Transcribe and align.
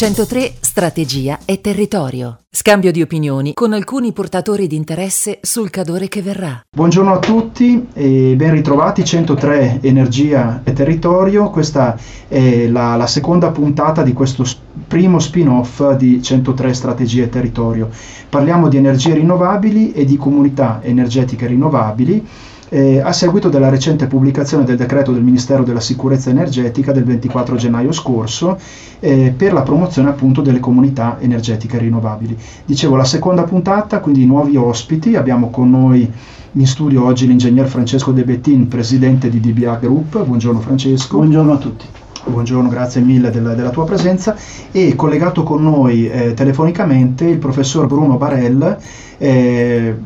103 0.00 0.54
Strategia 0.60 1.40
e 1.44 1.60
territorio. 1.60 2.38
Scambio 2.50 2.90
di 2.90 3.02
opinioni 3.02 3.52
con 3.52 3.74
alcuni 3.74 4.12
portatori 4.12 4.66
di 4.66 4.74
interesse 4.74 5.40
sul 5.42 5.68
cadore 5.68 6.08
che 6.08 6.22
verrà. 6.22 6.58
Buongiorno 6.74 7.12
a 7.12 7.18
tutti 7.18 7.86
e 7.92 8.32
ben 8.34 8.52
ritrovati 8.52 9.04
103 9.04 9.80
Energia 9.82 10.62
e 10.64 10.72
territorio. 10.72 11.50
Questa 11.50 11.98
è 12.28 12.66
la, 12.68 12.96
la 12.96 13.06
seconda 13.06 13.50
puntata 13.50 14.02
di 14.02 14.14
questo 14.14 14.42
primo 14.88 15.18
spin-off 15.18 15.92
di 15.96 16.22
103 16.22 16.72
Strategia 16.72 17.24
e 17.24 17.28
territorio. 17.28 17.90
Parliamo 18.30 18.68
di 18.68 18.78
energie 18.78 19.12
rinnovabili 19.12 19.92
e 19.92 20.06
di 20.06 20.16
comunità 20.16 20.80
energetiche 20.82 21.46
rinnovabili 21.46 22.26
eh, 22.70 23.00
a 23.00 23.12
seguito 23.12 23.48
della 23.48 23.68
recente 23.68 24.06
pubblicazione 24.06 24.64
del 24.64 24.76
decreto 24.76 25.12
del 25.12 25.22
Ministero 25.22 25.64
della 25.64 25.80
Sicurezza 25.80 26.30
Energetica 26.30 26.92
del 26.92 27.04
24 27.04 27.56
gennaio 27.56 27.92
scorso 27.92 28.58
eh, 29.00 29.34
per 29.36 29.52
la 29.52 29.62
promozione 29.62 30.08
appunto 30.08 30.40
delle 30.40 30.60
comunità 30.60 31.18
energetiche 31.20 31.78
rinnovabili. 31.78 32.38
Dicevo 32.64 32.96
la 32.96 33.04
seconda 33.04 33.42
puntata, 33.42 33.98
quindi 33.98 34.24
nuovi 34.24 34.56
ospiti, 34.56 35.16
abbiamo 35.16 35.50
con 35.50 35.68
noi 35.68 36.10
in 36.52 36.66
studio 36.66 37.04
oggi 37.04 37.26
l'ingegner 37.26 37.66
Francesco 37.66 38.12
De 38.12 38.24
Bettin, 38.24 38.68
presidente 38.68 39.28
di 39.28 39.40
DBA 39.40 39.76
Group. 39.76 40.24
Buongiorno 40.24 40.60
Francesco. 40.60 41.16
Buongiorno 41.16 41.52
a 41.52 41.58
tutti. 41.58 41.84
Buongiorno, 42.22 42.68
grazie 42.68 43.00
mille 43.00 43.30
della, 43.30 43.54
della 43.54 43.70
tua 43.70 43.86
presenza 43.86 44.36
e 44.70 44.94
collegato 44.94 45.42
con 45.42 45.62
noi 45.62 46.06
eh, 46.06 46.34
telefonicamente 46.34 47.24
il 47.24 47.38
professor 47.38 47.86
Bruno 47.86 48.18
Barell, 48.18 48.76
eh, 49.16 49.96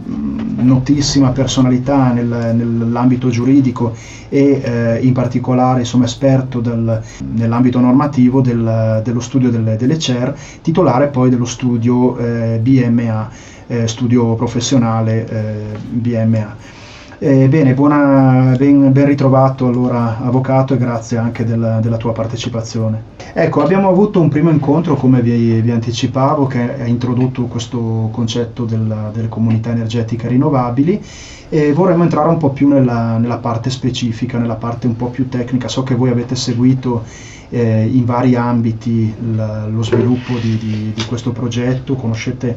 notissima 0.57 1.31
personalità 1.31 2.13
nel, 2.13 2.53
nell'ambito 2.55 3.31
giuridico 3.31 3.95
e 4.29 4.61
eh, 4.63 4.99
in 5.03 5.13
particolare 5.13 5.81
insomma, 5.81 6.05
esperto 6.05 6.61
del, 6.61 7.03
nell'ambito 7.33 7.81
normativo 7.81 8.41
del, 8.41 9.01
dello 9.03 9.21
studio 9.21 9.51
delle, 9.51 9.77
delle, 9.77 9.99
CER, 9.99 10.37
titolare 10.63 11.09
poi 11.09 11.31
dello 11.31 11.45
studio 11.45 12.17
eh, 12.17 12.61
BMA, 12.63 13.31
eh, 13.67 13.89
studio 13.89 14.35
professionale 14.35 15.29
eh, 15.29 15.79
BMA. 15.91 16.74
Eh, 17.19 17.49
bene, 17.49 17.75
buona, 17.75 18.57
ben, 18.59 18.91
ben, 18.91 19.07
ritrovato 19.07 19.69
allora 19.69 20.19
avvocato 20.19 20.75
e 20.75 20.79
grazie 20.79 21.17
anche 21.17 21.45
del, 21.45 21.79
della 21.81 21.97
tua 21.97 22.13
partecipazione. 22.13 23.13
Ecco, 23.33 23.63
abbiamo 23.63 23.89
avuto 23.89 24.21
un 24.21 24.29
primo 24.29 24.51
incontro, 24.51 24.97
come 24.97 25.23
vi, 25.23 25.61
vi 25.61 25.71
anticipavo, 25.71 26.47
che 26.47 26.83
ha 26.83 26.87
introdotto 26.87 27.45
questo 27.45 28.09
concetto 28.11 28.65
della, 28.65 29.11
delle 29.13 29.29
comunità 29.29 29.71
energetiche 29.71 30.27
rinnovabili 30.27 31.01
e 31.49 31.73
vorremmo 31.73 32.03
entrare 32.03 32.29
un 32.29 32.37
po' 32.37 32.51
più 32.51 32.67
nella, 32.67 33.17
nella, 33.17 33.39
parte 33.39 33.71
specifica, 33.71 34.37
nella 34.37 34.57
parte 34.57 34.89
un 34.89 34.97
po' 34.97 35.07
più 35.07 35.29
tecnica. 35.29 35.69
So 35.69 35.85
che 35.85 35.95
voi 35.95 36.11
avete 36.11 36.35
seguito 36.35 37.05
eh, 37.49 37.87
in 37.87 38.05
vari 38.05 38.35
ambiti 38.35 39.15
l- 39.21 39.71
lo 39.73 39.83
sviluppo 39.85 40.37
di, 40.41 40.59
di, 40.59 40.93
di, 40.93 41.05
questo 41.07 41.31
progetto, 41.31 41.95
conoscete 41.95 42.57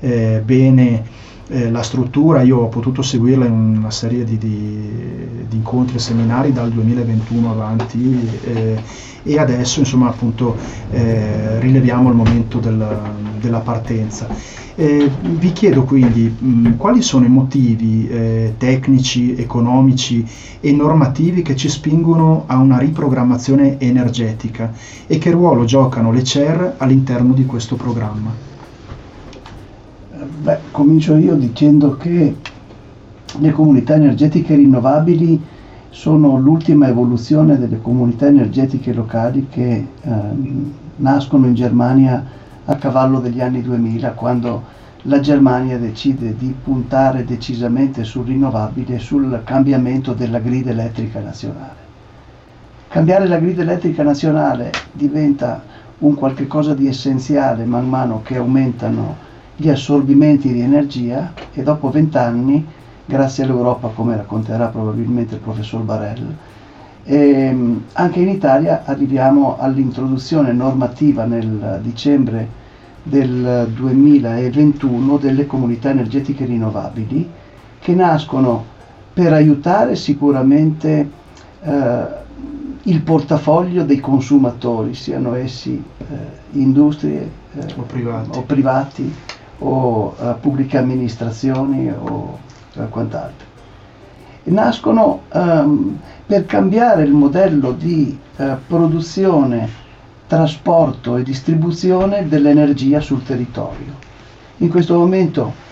eh, 0.00 0.40
bene 0.42 1.26
eh, 1.48 1.70
la 1.70 1.82
struttura 1.82 2.42
io 2.42 2.58
ho 2.58 2.68
potuto 2.68 3.02
seguirla 3.02 3.46
in 3.46 3.52
una 3.52 3.90
serie 3.90 4.24
di, 4.24 4.36
di, 4.36 5.46
di 5.48 5.56
incontri 5.56 5.96
e 5.96 5.98
seminari 5.98 6.52
dal 6.52 6.70
2021 6.70 7.50
avanti 7.50 8.28
eh, 8.44 8.82
e 9.22 9.38
adesso 9.38 9.80
insomma 9.80 10.08
appunto 10.08 10.56
eh, 10.90 11.58
rileviamo 11.60 12.10
il 12.10 12.14
momento 12.14 12.58
del, 12.58 13.00
della 13.40 13.60
partenza. 13.60 14.28
vi 14.76 15.52
chiedo 15.52 15.84
quindi 15.84 16.32
mh, 16.38 16.76
quali 16.76 17.02
sono 17.02 17.24
i 17.24 17.28
motivi 17.28 18.08
eh, 18.08 18.54
tecnici, 18.58 19.34
economici 19.34 20.24
e 20.60 20.72
normativi 20.72 21.42
che 21.42 21.56
ci 21.56 21.68
spingono 21.68 22.44
a 22.46 22.58
una 22.58 22.78
riprogrammazione 22.78 23.80
energetica 23.80 24.72
e 25.06 25.18
che 25.18 25.30
ruolo 25.30 25.64
giocano 25.64 26.12
le 26.12 26.22
CER 26.22 26.74
all'interno 26.76 27.32
di 27.32 27.44
questo 27.44 27.74
programma. 27.74 28.47
Beh, 30.36 30.58
comincio 30.70 31.16
io 31.16 31.34
dicendo 31.36 31.96
che 31.96 32.36
le 33.38 33.50
comunità 33.50 33.94
energetiche 33.94 34.54
rinnovabili 34.54 35.42
sono 35.88 36.36
l'ultima 36.38 36.86
evoluzione 36.86 37.58
delle 37.58 37.80
comunità 37.80 38.26
energetiche 38.26 38.92
locali 38.92 39.46
che 39.48 39.86
eh, 40.00 40.12
nascono 40.96 41.46
in 41.46 41.54
Germania 41.54 42.24
a 42.66 42.74
cavallo 42.76 43.20
degli 43.20 43.40
anni 43.40 43.62
2000, 43.62 44.10
quando 44.10 44.62
la 45.02 45.18
Germania 45.20 45.78
decide 45.78 46.36
di 46.36 46.54
puntare 46.62 47.24
decisamente 47.24 48.04
sul 48.04 48.26
rinnovabile 48.26 48.96
e 48.96 48.98
sul 48.98 49.40
cambiamento 49.44 50.12
della 50.12 50.40
grid 50.40 50.66
elettrica 50.66 51.20
nazionale. 51.20 51.86
Cambiare 52.88 53.26
la 53.26 53.38
grid 53.38 53.58
elettrica 53.58 54.02
nazionale 54.02 54.70
diventa 54.92 55.62
un 55.98 56.14
qualche 56.14 56.46
cosa 56.46 56.74
di 56.74 56.86
essenziale 56.86 57.64
man 57.64 57.88
mano 57.88 58.20
che 58.22 58.36
aumentano 58.36 59.26
gli 59.60 59.68
assorbimenti 59.68 60.52
di 60.52 60.60
energia 60.60 61.32
e 61.52 61.64
dopo 61.64 61.90
vent'anni, 61.90 62.64
grazie 63.04 63.42
all'Europa, 63.42 63.88
come 63.88 64.14
racconterà 64.14 64.66
probabilmente 64.68 65.34
il 65.34 65.40
professor 65.40 65.80
Barell, 65.80 66.32
ehm, 67.02 67.82
anche 67.94 68.20
in 68.20 68.28
Italia 68.28 68.82
arriviamo 68.84 69.56
all'introduzione 69.58 70.52
normativa 70.52 71.24
nel 71.24 71.80
dicembre 71.82 72.46
del 73.02 73.68
2021 73.74 75.16
delle 75.16 75.46
comunità 75.46 75.90
energetiche 75.90 76.44
rinnovabili 76.44 77.28
che 77.80 77.94
nascono 77.96 78.64
per 79.12 79.32
aiutare 79.32 79.96
sicuramente 79.96 81.10
eh, 81.62 82.06
il 82.82 83.00
portafoglio 83.00 83.82
dei 83.82 83.98
consumatori, 83.98 84.94
siano 84.94 85.34
essi 85.34 85.82
eh, 85.98 86.04
industrie 86.52 87.28
eh, 87.54 87.74
o 87.74 87.82
privati, 87.82 88.38
o 88.38 88.42
privati 88.42 89.14
o 89.58 90.14
uh, 90.16 90.38
pubbliche 90.40 90.78
amministrazioni 90.78 91.90
o 91.90 92.38
uh, 92.74 92.88
quant'altro. 92.88 93.46
Nascono 94.44 95.22
um, 95.32 95.98
per 96.26 96.46
cambiare 96.46 97.02
il 97.02 97.12
modello 97.12 97.72
di 97.72 98.18
uh, 98.36 98.44
produzione, 98.66 99.68
trasporto 100.26 101.16
e 101.16 101.22
distribuzione 101.22 102.28
dell'energia 102.28 103.00
sul 103.00 103.22
territorio. 103.24 104.06
In 104.58 104.68
questo 104.68 104.98
momento 104.98 105.66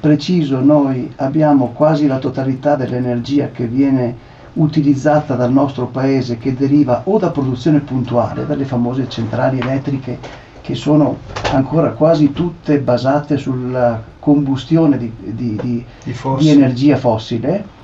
preciso 0.00 0.60
noi 0.60 1.10
abbiamo 1.16 1.68
quasi 1.68 2.06
la 2.06 2.18
totalità 2.18 2.76
dell'energia 2.76 3.48
che 3.48 3.66
viene 3.66 4.14
utilizzata 4.54 5.34
dal 5.34 5.52
nostro 5.52 5.86
paese 5.86 6.36
che 6.36 6.54
deriva 6.54 7.02
o 7.04 7.18
da 7.18 7.30
produzione 7.30 7.80
puntuale, 7.80 8.46
dalle 8.46 8.64
famose 8.66 9.08
centrali 9.08 9.58
elettriche 9.58 10.18
che 10.66 10.74
sono 10.74 11.18
ancora 11.52 11.90
quasi 11.90 12.32
tutte 12.32 12.80
basate 12.80 13.36
sulla 13.36 14.02
combustione 14.18 14.98
di, 14.98 15.12
di, 15.16 15.56
di, 15.62 15.84
di 16.38 16.48
energia 16.48 16.96
fossile. 16.96 17.74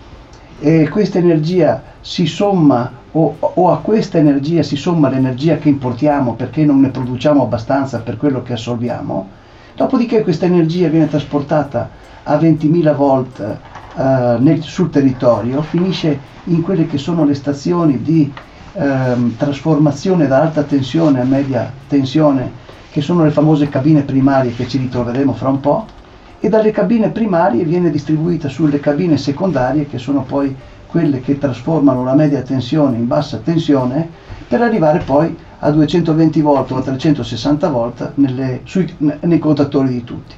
E 0.59 0.89
questa 0.89 1.19
energia 1.19 1.81
si 2.01 2.27
somma 2.27 2.91
o, 3.13 3.37
o, 3.39 3.71
a 3.71 3.79
questa 3.79 4.19
energia 4.19 4.65
si 4.65 4.75
somma 4.75 5.09
l'energia 5.09 5.59
che 5.59 5.69
importiamo 5.69 6.35
perché 6.35 6.65
non 6.65 6.81
ne 6.81 6.89
produciamo 6.89 7.43
abbastanza 7.43 8.01
per 8.01 8.17
quello 8.17 8.43
che 8.43 8.55
assorbiamo, 8.55 9.29
dopodiché 9.77 10.23
questa 10.23 10.47
energia 10.47 10.89
viene 10.89 11.09
trasportata 11.09 11.89
a 12.25 12.37
20.000 12.37 12.97
volt 12.97 13.39
uh, 13.39 14.43
nel, 14.43 14.61
sul 14.63 14.91
territorio, 14.91 15.63
finisce 15.63 16.19
in 16.45 16.63
quelle 16.63 16.87
che 16.89 16.99
sono 16.99 17.25
le 17.25 17.35
stazioni 17.35 18.03
di 18.03 18.33
uh, 18.73 19.37
trasformazione 19.37 20.27
da 20.27 20.41
alta 20.41 20.63
tensione 20.65 21.21
a 21.21 21.25
media 21.25 21.71
tensione 21.87 22.62
che 22.93 23.01
sono 23.01 23.25
le 23.25 23.31
famose 23.31 23.71
cabine 23.71 24.03
primarie 24.03 24.55
che 24.55 24.69
ci 24.69 24.77
ritroveremo 24.77 25.33
fra 25.33 25.49
un 25.49 25.61
po', 25.61 25.87
e 26.41 26.51
dalle 26.51 26.73
cabine 26.73 27.09
primarie 27.09 27.65
viene 27.65 27.89
distribuita 27.89 28.51
sulle 28.51 28.81
cabine 28.81 29.17
secondarie, 29.17 29.89
che 29.89 29.97
sono 29.97 30.25
poi 30.25 30.55
quelle 30.87 31.21
che 31.21 31.39
trasformano 31.39 32.05
la 32.05 32.13
media 32.13 32.43
tensione 32.43 32.99
in 32.99 33.07
bassa 33.07 33.39
tensione, 33.39 34.07
per 34.47 34.61
arrivare 34.61 34.99
poi 34.99 35.35
a 35.61 35.71
220 35.71 36.43
volt 36.43 36.71
o 36.73 36.77
a 36.77 36.83
360 36.83 37.69
volt 37.71 38.13
nelle, 38.17 38.61
sui, 38.65 38.95
nei 38.99 39.39
contatori 39.39 39.89
di 39.89 40.05
tutti. 40.05 40.35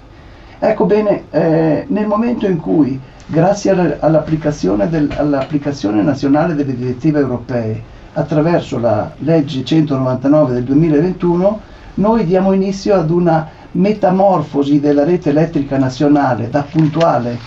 Ecco 0.60 0.84
bene, 0.84 1.24
eh, 1.30 1.86
nel 1.88 2.06
momento 2.06 2.46
in 2.46 2.60
cui, 2.60 3.00
grazie 3.26 3.98
all'applicazione, 3.98 4.88
del, 4.88 5.10
all'applicazione 5.16 6.02
nazionale 6.02 6.54
delle 6.54 6.76
direttive 6.76 7.18
europee, 7.18 7.82
attraverso 8.12 8.78
la 8.78 9.10
legge 9.18 9.64
199 9.64 10.52
del 10.52 10.62
2021, 10.62 11.60
noi 11.94 12.24
diamo 12.24 12.52
inizio 12.52 12.94
ad 12.94 13.10
una 13.10 13.48
metamorfosi 13.72 14.80
della 14.80 15.04
rete 15.04 15.30
elettrica 15.30 15.78
nazionale 15.78 16.50
da 16.50 16.62
puntuale 16.62 17.38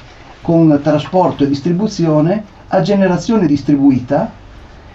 con 0.41 0.79
trasporto 0.81 1.43
e 1.43 1.47
distribuzione 1.47 2.43
a 2.67 2.81
generazione 2.81 3.45
distribuita, 3.45 4.31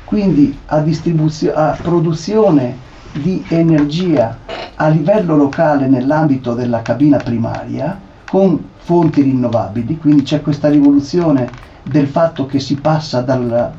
quindi 0.04 0.58
a, 0.66 0.80
distribuzio- 0.80 1.54
a 1.54 1.76
produzione 1.80 2.90
di 3.12 3.44
energia 3.48 4.38
a 4.76 4.88
livello 4.88 5.36
locale 5.36 5.86
nell'ambito 5.86 6.54
della 6.54 6.80
cabina 6.82 7.18
primaria 7.18 7.98
con 8.26 8.70
fonti 8.78 9.22
rinnovabili, 9.22 9.98
quindi 9.98 10.22
c'è 10.22 10.40
questa 10.40 10.68
rivoluzione 10.68 11.48
del 11.82 12.06
fatto 12.06 12.46
che 12.46 12.58
si 12.58 12.76
passa 12.76 13.20
dal, 13.20 13.72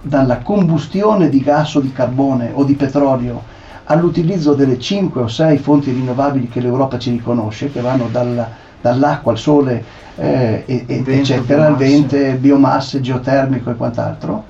dalla 0.00 0.38
combustione 0.38 1.28
di 1.28 1.40
gas 1.40 1.76
o 1.76 1.80
di 1.80 1.92
carbone 1.92 2.50
o 2.52 2.64
di 2.64 2.74
petrolio 2.74 3.52
all'utilizzo 3.84 4.54
delle 4.54 4.78
5 4.78 5.22
o 5.22 5.28
6 5.28 5.58
fonti 5.58 5.90
rinnovabili 5.92 6.48
che 6.48 6.60
l'Europa 6.60 6.98
ci 6.98 7.10
riconosce, 7.10 7.70
che 7.70 7.80
vanno 7.80 8.08
dalla, 8.10 8.48
dall'acqua 8.80 9.32
al 9.32 9.38
sole, 9.38 9.84
eh, 10.16 10.62
e, 10.66 10.84
e, 10.86 11.04
eccetera, 11.06 11.68
il 11.68 11.76
vento, 11.76 12.16
biomasse, 12.38 13.00
geotermico 13.00 13.70
e 13.70 13.76
quant'altro, 13.76 14.44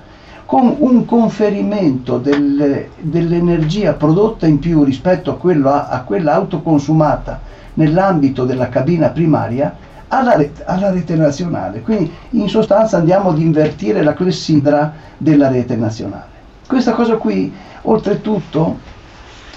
con 0.45 0.77
un 0.79 1.05
conferimento 1.05 2.19
delle, 2.19 2.91
dell'energia 3.01 3.95
prodotta 3.95 4.47
in 4.47 4.59
più 4.59 4.85
rispetto 4.85 5.31
a, 5.31 5.37
quello, 5.37 5.71
a, 5.71 5.89
a 5.89 6.03
quella 6.03 6.35
autoconsumata 6.35 7.41
nell'ambito 7.75 8.45
della 8.45 8.69
cabina 8.69 9.09
primaria 9.09 9.75
alla 10.09 10.37
rete, 10.37 10.63
alla 10.65 10.91
rete, 10.91 11.17
nazionale. 11.17 11.81
Quindi 11.81 12.13
in 12.31 12.49
sostanza 12.49 12.99
andiamo 12.99 13.31
ad 13.31 13.39
invertire 13.39 14.03
la 14.03 14.13
clessidra 14.13 14.93
della 15.17 15.49
rete 15.49 15.77
nazionale. 15.77 16.33
Questa 16.67 16.93
cosa 16.93 17.17
qui, 17.17 17.53
oltretutto, 17.83 18.79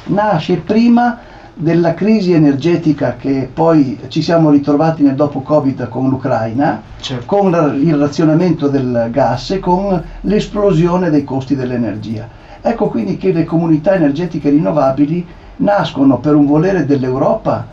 nasce 0.08 0.58
prima 0.58 1.20
della 1.54 1.96
crisi 1.96 2.34
energetica 2.34 3.16
che 3.16 3.50
poi 3.52 3.98
ci 4.10 4.22
siamo 4.22 4.52
ritrovati 4.52 5.02
nel 5.02 5.16
dopo 5.16 5.42
Covid 5.42 5.90
con 5.90 6.08
l'Ucraina, 6.08 6.82
certo. 7.00 7.26
con 7.26 7.80
il 7.82 7.96
razionamento 7.96 8.68
del 8.68 9.08
gas 9.12 9.52
e 9.52 9.60
con 9.60 10.02
l'esplosione 10.22 11.10
dei 11.10 11.24
costi 11.24 11.56
dell'energia. 11.56 12.28
Ecco 12.62 12.90
quindi 12.90 13.18
che 13.18 13.32
le 13.32 13.44
comunità 13.44 13.96
energetiche 13.96 14.50
rinnovabili 14.50 15.26
nascono 15.58 16.20
per 16.20 16.36
un 16.36 16.46
volere 16.46 16.86
dell'Europa 16.86 17.68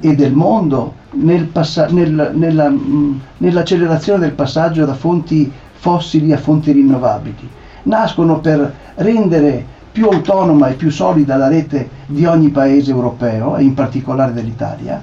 e 0.00 0.14
del 0.14 0.32
mondo 0.32 0.94
nel 1.12 1.44
passa- 1.44 1.88
nel, 1.90 2.32
nella, 2.34 2.68
mh, 2.68 3.20
nell'accelerazione 3.38 4.20
del 4.20 4.32
passaggio 4.32 4.84
da 4.84 4.94
fonti 4.94 5.50
fossili 5.72 6.32
a 6.32 6.38
fonti 6.38 6.72
rinnovabili. 6.72 7.48
Nascono 7.84 8.40
per 8.40 8.72
rendere 8.96 9.66
più 9.94 10.08
autonoma 10.08 10.70
e 10.70 10.72
più 10.72 10.90
solida 10.90 11.36
la 11.36 11.46
rete 11.46 11.88
di 12.06 12.26
ogni 12.26 12.48
paese 12.48 12.90
europeo 12.90 13.54
e 13.54 13.62
in 13.62 13.74
particolare 13.74 14.32
dell'Italia 14.32 14.98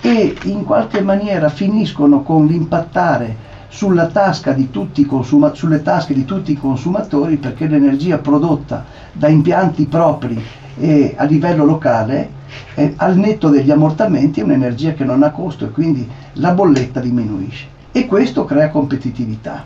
e 0.00 0.36
in 0.44 0.64
qualche 0.64 1.00
maniera 1.00 1.48
finiscono 1.48 2.22
con 2.22 2.46
l'impattare 2.46 3.48
sulla 3.66 4.06
tasca 4.06 4.56
consuma- 5.04 5.52
sulle 5.54 5.82
tasche 5.82 6.14
di 6.14 6.24
tutti 6.24 6.52
i 6.52 6.56
consumatori 6.56 7.38
perché 7.38 7.66
l'energia 7.66 8.18
prodotta 8.18 8.84
da 9.10 9.26
impianti 9.26 9.86
propri 9.86 10.40
e 10.78 11.12
a 11.16 11.24
livello 11.24 11.64
locale 11.64 12.30
eh, 12.74 12.94
al 12.98 13.16
netto 13.16 13.48
degli 13.48 13.72
ammortamenti 13.72 14.38
è 14.38 14.44
un'energia 14.44 14.92
che 14.92 15.02
non 15.02 15.24
ha 15.24 15.32
costo 15.32 15.64
e 15.64 15.70
quindi 15.70 16.08
la 16.34 16.52
bolletta 16.52 17.00
diminuisce 17.00 17.66
e 17.90 18.06
questo 18.06 18.44
crea 18.44 18.70
competitività. 18.70 19.64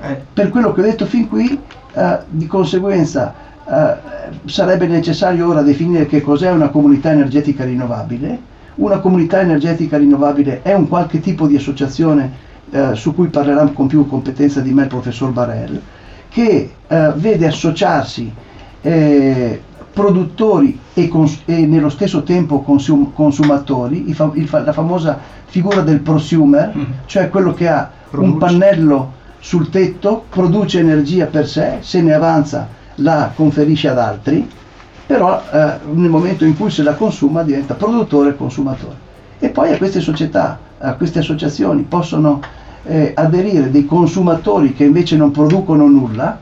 Eh. 0.00 0.22
Per 0.32 0.48
quello 0.48 0.72
che 0.72 0.80
ho 0.80 0.84
detto 0.84 1.04
fin 1.04 1.28
qui, 1.28 1.60
eh, 1.92 2.18
di 2.30 2.46
conseguenza 2.46 3.48
sarebbe 4.46 4.86
necessario 4.86 5.48
ora 5.48 5.62
definire 5.62 6.06
che 6.06 6.20
cos'è 6.20 6.50
una 6.50 6.68
comunità 6.68 7.10
energetica 7.12 7.64
rinnovabile. 7.64 8.48
Una 8.76 8.98
comunità 8.98 9.40
energetica 9.40 9.96
rinnovabile 9.96 10.62
è 10.62 10.72
un 10.72 10.88
qualche 10.88 11.20
tipo 11.20 11.46
di 11.46 11.56
associazione 11.56 12.48
eh, 12.70 12.94
su 12.94 13.14
cui 13.14 13.28
parlerà 13.28 13.64
con 13.66 13.86
più 13.86 14.06
competenza 14.08 14.60
di 14.60 14.72
me 14.72 14.82
il 14.82 14.88
professor 14.88 15.30
Barel, 15.30 15.80
che 16.28 16.72
eh, 16.86 17.12
vede 17.16 17.46
associarsi 17.46 18.32
produttori 19.92 20.78
e, 20.94 21.08
cons- 21.08 21.42
e, 21.44 21.66
nello 21.66 21.90
stesso 21.90 22.22
tempo 22.22 22.62
consum- 22.62 23.12
consumatori, 23.12 24.12
fa- 24.14 24.32
fa- 24.46 24.60
la 24.60 24.72
famosa 24.72 25.18
figura 25.44 25.82
del 25.82 26.00
prosumer, 26.00 26.72
mm. 26.74 26.82
cioè 27.04 27.28
quello 27.28 27.52
che 27.52 27.68
ha 27.68 27.90
produce. 28.08 28.32
un 28.32 28.38
pannello 28.38 29.12
sul 29.38 29.68
tetto, 29.68 30.24
produce 30.30 30.78
energia 30.78 31.26
per 31.26 31.46
sé, 31.46 31.78
se 31.80 32.00
ne 32.00 32.14
avanza 32.14 32.78
la 33.00 33.32
conferisce 33.34 33.88
ad 33.88 33.98
altri, 33.98 34.48
però 35.06 35.42
eh, 35.52 35.72
nel 35.92 36.08
momento 36.08 36.44
in 36.44 36.56
cui 36.56 36.70
se 36.70 36.82
la 36.82 36.94
consuma 36.94 37.42
diventa 37.42 37.74
produttore 37.74 38.30
e 38.30 38.36
consumatore. 38.36 39.08
E 39.38 39.48
poi 39.48 39.72
a 39.72 39.76
queste 39.76 40.00
società, 40.00 40.58
a 40.78 40.94
queste 40.94 41.18
associazioni 41.18 41.82
possono 41.82 42.40
eh, 42.84 43.12
aderire 43.14 43.70
dei 43.70 43.86
consumatori 43.86 44.72
che 44.72 44.84
invece 44.84 45.16
non 45.16 45.30
producono 45.30 45.86
nulla, 45.88 46.38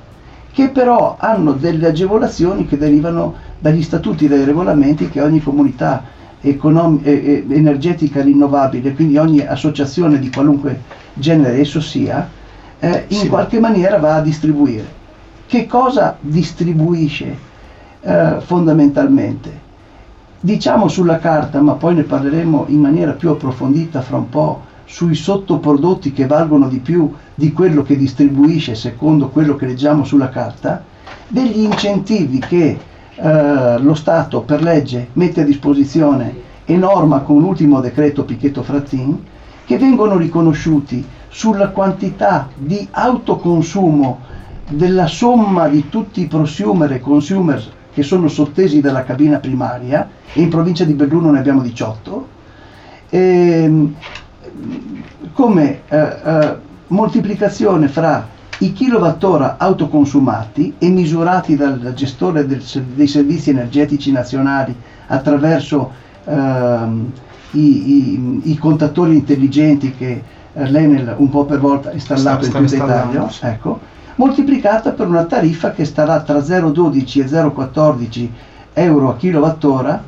che 0.52 0.69
però 0.69 1.16
hanno 1.19 1.52
delle 1.52 1.87
agevolazioni 1.87 2.66
che 2.66 2.76
derivano 2.76 3.34
dagli 3.58 3.82
statuti 3.82 4.25
e 4.25 4.28
dai 4.28 4.44
regolamenti 4.44 5.08
che 5.08 5.20
ogni 5.20 5.40
comunità 5.40 6.02
econom- 6.40 7.00
eh, 7.04 7.44
energetica 7.49 8.22
rinnovabile, 8.22 8.94
quindi 8.94 9.16
ogni 9.16 9.40
associazione 9.40 10.19
di 10.19 10.31
qualunque 10.31 10.82
genere 11.14 11.61
esso 11.61 11.81
sia, 11.81 12.28
eh, 12.81 13.04
in 13.08 13.19
sì. 13.19 13.28
qualche 13.28 13.61
maniera 13.61 13.99
va 13.99 14.16
a 14.16 14.20
distribuire. 14.20 14.98
Che 15.49 15.65
cosa 15.65 16.19
distribuisce 16.21 17.39
eh, 18.03 18.37
fondamentalmente? 18.41 19.50
Diciamo 20.41 20.89
sulla 20.89 21.17
carta, 21.17 21.62
ma 21.62 21.73
poi 21.73 21.95
ne 21.95 22.03
parleremo 22.03 22.67
in 22.69 22.81
maniera 22.81 23.12
più 23.12 23.31
approfondita 23.31 24.03
fra 24.03 24.19
un 24.19 24.29
po' 24.29 24.61
sui 24.85 25.15
sottoprodotti 25.15 26.12
che 26.12 26.27
valgono 26.27 26.69
di 26.69 26.81
più 26.81 27.11
di 27.35 27.50
quello 27.50 27.83
che 27.83 27.97
distribuisce 27.97 28.75
secondo 28.75 29.31
quello 29.31 29.56
che 29.56 29.65
leggiamo 29.65 30.05
sulla 30.05 30.29
carta, 30.29 30.85
degli 31.29 31.61
incentivi 31.61 32.41
che 32.41 32.79
eh, 33.15 33.79
lo 33.79 33.95
Stato 33.95 34.43
per 34.43 34.61
legge 34.62 35.09
mette 35.15 35.41
a 35.41 35.45
disposizione 35.45 36.43
e 36.67 36.77
norma 36.77 37.21
con 37.21 37.41
l'ultimo 37.41 37.81
decreto 37.81 38.25
Pichetto 38.25 38.62
Frattin, 38.62 39.19
che 39.65 39.79
vengono 39.79 40.19
riconosciuti 40.19 41.03
sulla 41.31 41.69
quantità 41.69 42.50
di 42.55 42.87
autoconsumo 42.91 44.37
della 44.69 45.06
somma 45.06 45.69
di 45.69 45.88
tutti 45.88 46.20
i 46.20 46.26
prosumer 46.26 46.93
e 46.93 47.00
consumer 47.00 47.76
che 47.93 48.03
sono 48.03 48.29
sottesi 48.29 48.81
dalla 48.81 49.03
cabina 49.03 49.38
primaria, 49.38 50.09
e 50.32 50.41
in 50.41 50.50
provincia 50.50 50.85
di 50.85 50.93
Belluno 50.93 51.31
ne 51.31 51.38
abbiamo 51.38 51.62
18, 51.62 52.29
e, 53.09 53.19
ehm, 53.19 53.94
come 55.32 55.81
eh, 55.88 55.99
eh, 55.99 56.56
moltiplicazione 56.88 57.88
fra 57.88 58.37
i 58.59 58.73
kilowattora 58.73 59.56
autoconsumati 59.59 60.75
e 60.79 60.88
misurati 60.91 61.56
dal 61.56 61.93
gestore 61.94 62.47
del, 62.47 62.62
dei 62.94 63.06
servizi 63.06 63.50
energetici 63.50 64.11
nazionali 64.11 64.75
attraverso 65.06 65.91
ehm, 66.25 67.12
i, 67.53 67.61
i, 67.61 68.41
i, 68.50 68.59
contatori 68.59 69.14
intelligenti 69.17 69.94
che 69.97 70.23
eh, 70.53 70.71
l'Enel 70.71 71.14
un 71.19 71.31
po' 71.31 71.44
per 71.44 71.61
volta 71.61 71.91
ha 71.91 71.93
installato 71.93 72.44
sta, 72.44 72.59
in 72.59 72.64
tutta 72.64 72.76
Italia, 72.76 73.31
ecco, 73.41 73.81
moltiplicata 74.19 74.93
per 74.93 75.06
una 75.06 75.25
tariffa 75.25 75.70
che 75.70 75.85
starà 75.85 76.20
tra 76.20 76.38
0,12 76.38 77.20
e 77.20 77.26
0,14 77.26 78.28
euro 78.73 79.11
a 79.11 79.16
kilowattora 79.16 80.02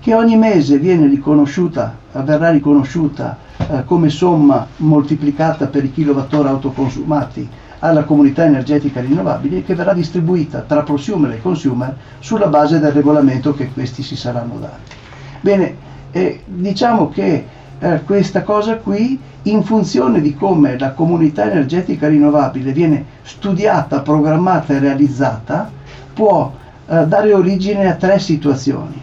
che 0.00 0.14
ogni 0.14 0.36
mese 0.36 0.76
riconosciuta, 0.76 1.96
verrà 2.12 2.50
riconosciuta 2.50 3.36
eh, 3.56 3.84
come 3.84 4.10
somma 4.10 4.66
moltiplicata 4.76 5.66
per 5.66 5.84
i 5.84 5.92
kilowattora 5.92 6.50
autoconsumati 6.50 7.48
alla 7.80 8.04
comunità 8.04 8.44
energetica 8.44 9.00
rinnovabile 9.00 9.64
che 9.64 9.74
verrà 9.74 9.92
distribuita 9.92 10.60
tra 10.60 10.82
prosumer 10.82 11.32
e 11.32 11.42
consumer 11.42 11.96
sulla 12.20 12.46
base 12.46 12.78
del 12.78 12.92
regolamento 12.92 13.54
che 13.54 13.70
questi 13.72 14.02
si 14.02 14.16
saranno 14.16 14.58
dati. 14.60 14.94
Bene, 15.40 15.76
eh, 16.12 16.42
diciamo 16.44 17.08
che 17.08 17.44
eh, 17.78 18.02
questa 18.04 18.42
cosa 18.42 18.76
qui, 18.76 19.18
in 19.42 19.62
funzione 19.62 20.20
di 20.20 20.34
come 20.34 20.78
la 20.78 20.92
comunità 20.92 21.44
energetica 21.44 22.08
rinnovabile 22.08 22.72
viene 22.72 23.04
studiata, 23.22 24.00
programmata 24.00 24.74
e 24.74 24.78
realizzata, 24.78 25.70
può 26.12 26.52
eh, 26.86 27.06
dare 27.06 27.32
origine 27.32 27.88
a 27.88 27.94
tre 27.94 28.18
situazioni. 28.18 29.00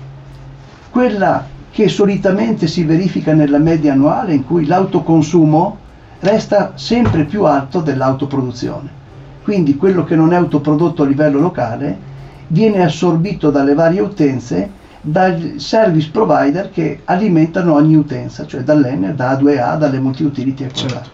Quella 0.89 1.45
che 1.71 1.87
solitamente 1.89 2.67
si 2.67 2.83
verifica 2.83 3.33
nella 3.33 3.57
media 3.57 3.93
annuale 3.93 4.33
in 4.33 4.45
cui 4.45 4.65
l'autoconsumo 4.65 5.77
resta 6.19 6.73
sempre 6.75 7.25
più 7.25 7.43
alto 7.43 7.81
dell'autoproduzione. 7.81 9.03
Quindi 9.43 9.75
quello 9.75 10.03
che 10.03 10.15
non 10.15 10.33
è 10.33 10.35
autoprodotto 10.37 11.03
a 11.03 11.05
livello 11.05 11.39
locale 11.39 12.13
viene 12.47 12.83
assorbito 12.83 13.51
dalle 13.51 13.73
varie 13.73 14.01
utenze 14.01 14.69
dai 15.05 15.59
service 15.59 16.09
provider 16.09 16.71
che 16.71 17.01
alimentano 17.05 17.75
ogni 17.75 17.95
utenza, 17.95 18.47
cioè 18.47 18.61
dall'Enel, 18.61 19.13
da 19.13 19.33
A2A, 19.33 19.77
dalle 19.77 19.99
multi-utility 19.99 20.63
e 20.63 20.71
certo. 20.73 21.09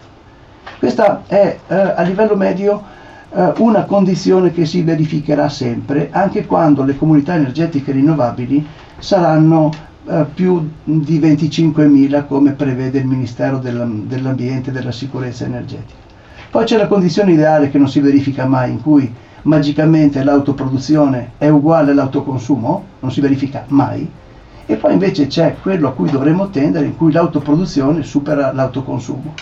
Questa 0.78 1.24
è 1.26 1.58
eh, 1.68 1.74
a 1.74 2.00
livello 2.02 2.34
medio 2.34 2.82
eh, 3.30 3.52
una 3.58 3.84
condizione 3.84 4.50
che 4.50 4.64
si 4.64 4.82
verificherà 4.82 5.50
sempre, 5.50 6.08
anche 6.10 6.46
quando 6.46 6.84
le 6.84 6.96
comunità 6.96 7.34
energetiche 7.34 7.92
rinnovabili 7.92 8.66
saranno 8.98 9.70
eh, 10.08 10.24
più 10.32 10.70
di 10.84 11.20
25.000 11.20 12.26
come 12.26 12.52
prevede 12.52 12.98
il 12.98 13.06
Ministero 13.06 13.58
dell'Ambiente 13.58 14.70
e 14.70 14.72
della 14.72 14.90
Sicurezza 14.90 15.44
Energetica. 15.44 16.00
Poi 16.50 16.64
c'è 16.64 16.78
la 16.78 16.88
condizione 16.88 17.32
ideale 17.32 17.70
che 17.70 17.78
non 17.78 17.88
si 17.88 18.00
verifica 18.00 18.46
mai, 18.46 18.70
in 18.70 18.80
cui 18.80 19.12
magicamente 19.42 20.22
l'autoproduzione 20.22 21.32
è 21.38 21.48
uguale 21.48 21.92
all'autoconsumo, 21.92 22.84
non 23.00 23.10
si 23.10 23.20
verifica 23.20 23.64
mai, 23.68 24.08
e 24.64 24.76
poi 24.76 24.92
invece 24.92 25.26
c'è 25.26 25.56
quello 25.60 25.88
a 25.88 25.92
cui 25.92 26.10
dovremmo 26.10 26.48
tendere, 26.48 26.86
in 26.86 26.96
cui 26.96 27.12
l'autoproduzione 27.12 28.02
supera 28.02 28.52
l'autoconsumo. 28.52 29.34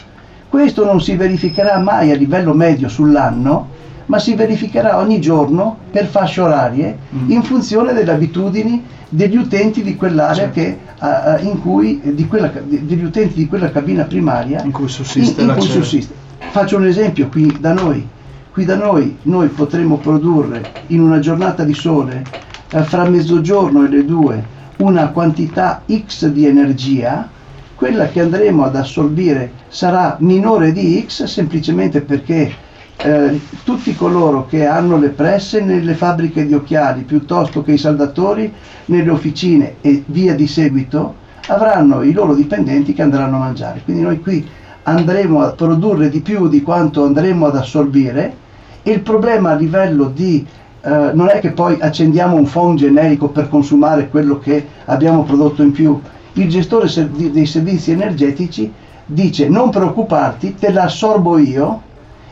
Questo 0.49 0.85
non 0.85 1.01
si 1.01 1.15
verificherà 1.15 1.79
mai 1.79 2.11
a 2.11 2.17
livello 2.17 2.55
medio 2.55 2.89
sull'anno, 2.89 3.79
ma 4.07 4.19
si 4.19 4.35
verificherà 4.35 4.99
ogni 4.99 5.21
giorno 5.21 5.77
per 5.91 6.07
fasce 6.07 6.41
orarie 6.41 6.99
mm. 7.15 7.31
in 7.31 7.43
funzione 7.45 7.93
delle 7.93 8.11
abitudini 8.11 8.83
degli 9.09 9.37
utenti 9.37 9.83
di 9.83 9.95
quell'area 9.95 10.51
che, 10.51 10.79
uh, 10.99 11.45
in 11.45 11.61
cui, 11.61 12.01
di 12.03 12.27
quella, 12.27 12.51
degli 12.53 13.05
utenti 13.05 13.35
di 13.35 13.47
quella 13.47 13.71
cabina 13.71 14.03
primaria 14.05 14.63
in 14.65 14.73
cui 14.73 14.89
sussiste. 14.89 15.43
In, 15.43 15.51
in 15.51 15.55
cui 15.55 15.69
sussiste. 15.69 16.15
Faccio 16.51 16.77
un 16.77 16.87
esempio 16.87 17.29
qui 17.29 17.57
da 17.61 17.73
noi. 17.73 18.05
Qui 18.53 18.65
da 18.65 18.75
noi 18.75 19.17
noi 19.23 19.49
potremo 19.49 19.99
produrre 19.99 20.73
in 20.89 21.01
una 21.01 21.21
giornata 21.21 21.63
di 21.63 21.73
sole 21.73 22.25
uh, 22.73 22.83
fra 22.83 23.09
mezzogiorno 23.09 23.85
e 23.85 23.89
le 23.89 24.05
due 24.05 24.45
una 24.79 25.09
quantità 25.11 25.83
X 25.89 26.27
di 26.27 26.47
energia, 26.47 27.29
quella 27.75 28.09
che 28.09 28.21
andremo 28.21 28.65
ad 28.65 28.75
assorbire 28.75 29.53
sarà 29.69 30.17
minore 30.21 30.73
di 30.73 31.05
X 31.07 31.25
semplicemente 31.25 32.01
perché 32.01 32.53
eh, 32.97 33.41
tutti 33.63 33.95
coloro 33.95 34.47
che 34.47 34.67
hanno 34.67 34.99
le 34.99 35.11
presse 35.11 35.61
nelle 35.63 35.95
fabbriche 35.95 36.45
di 36.45 36.53
occhiali 36.53 37.03
piuttosto 37.03 37.63
che 37.63 37.73
i 37.73 37.79
saldatori 37.79 38.53
nelle 38.87 39.11
officine 39.11 39.77
e 39.81 40.03
via 40.07 40.35
di 40.35 40.47
seguito 40.47 41.15
avranno 41.47 42.03
i 42.03 42.13
loro 42.13 42.35
dipendenti 42.35 42.93
che 42.93 43.03
andranno 43.03 43.37
a 43.37 43.41
mangiare. 43.41 43.81
Quindi 43.85 44.03
noi 44.03 44.21
qui 44.21 44.47
andremo 44.83 45.43
a 45.43 45.51
produrre 45.51 46.09
di 46.09 46.21
più 46.21 46.49
di 46.49 46.63
quanto 46.63 47.05
andremo 47.05 47.47
ad 47.47 47.57
assorbire 47.57 48.37
e 48.83 48.91
il 48.93 49.01
problema 49.01 49.51
a 49.51 49.55
livello 49.55 50.07
di 50.07 50.47
eh, 50.83 51.11
non 51.13 51.29
è 51.29 51.41
che 51.41 51.51
poi 51.51 51.77
accendiamo 51.79 52.37
un 52.37 52.49
phone 52.49 52.77
generico 52.77 53.29
per 53.29 53.49
consumare 53.49 54.09
quello 54.09 54.39
che 54.39 54.67
abbiamo 54.87 55.25
prodotto 55.25 55.63
in 55.63 55.73
più. 55.73 56.01
Il 56.35 56.49
gestore 56.49 56.89
dei 57.11 57.47
servizi 57.47 57.91
energetici 57.91 58.73
dice 59.05 59.49
non 59.49 59.71
preoccuparti, 59.71 60.55
te 60.55 60.73
la 60.73 60.85
assorbo 60.85 61.37
io 61.37 61.83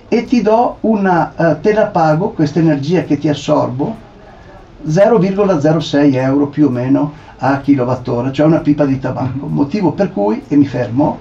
e 0.08 0.24
ti 0.24 0.40
do 0.40 0.78
una, 0.80 1.32
uh, 1.36 1.60
te 1.60 1.74
la 1.74 1.86
pago, 1.86 2.30
questa 2.30 2.60
energia 2.60 3.02
che 3.02 3.18
ti 3.18 3.28
assorbo, 3.28 4.06
0,06 4.86 6.14
euro 6.14 6.46
più 6.46 6.68
o 6.68 6.70
meno 6.70 7.12
a 7.38 7.60
kilowattora, 7.60 8.32
cioè 8.32 8.46
una 8.46 8.60
pipa 8.60 8.86
di 8.86 8.98
tabacco. 8.98 9.44
Mm-hmm. 9.44 9.54
Motivo 9.54 9.92
per 9.92 10.12
cui, 10.12 10.42
e 10.48 10.56
mi 10.56 10.66
fermo, 10.66 11.20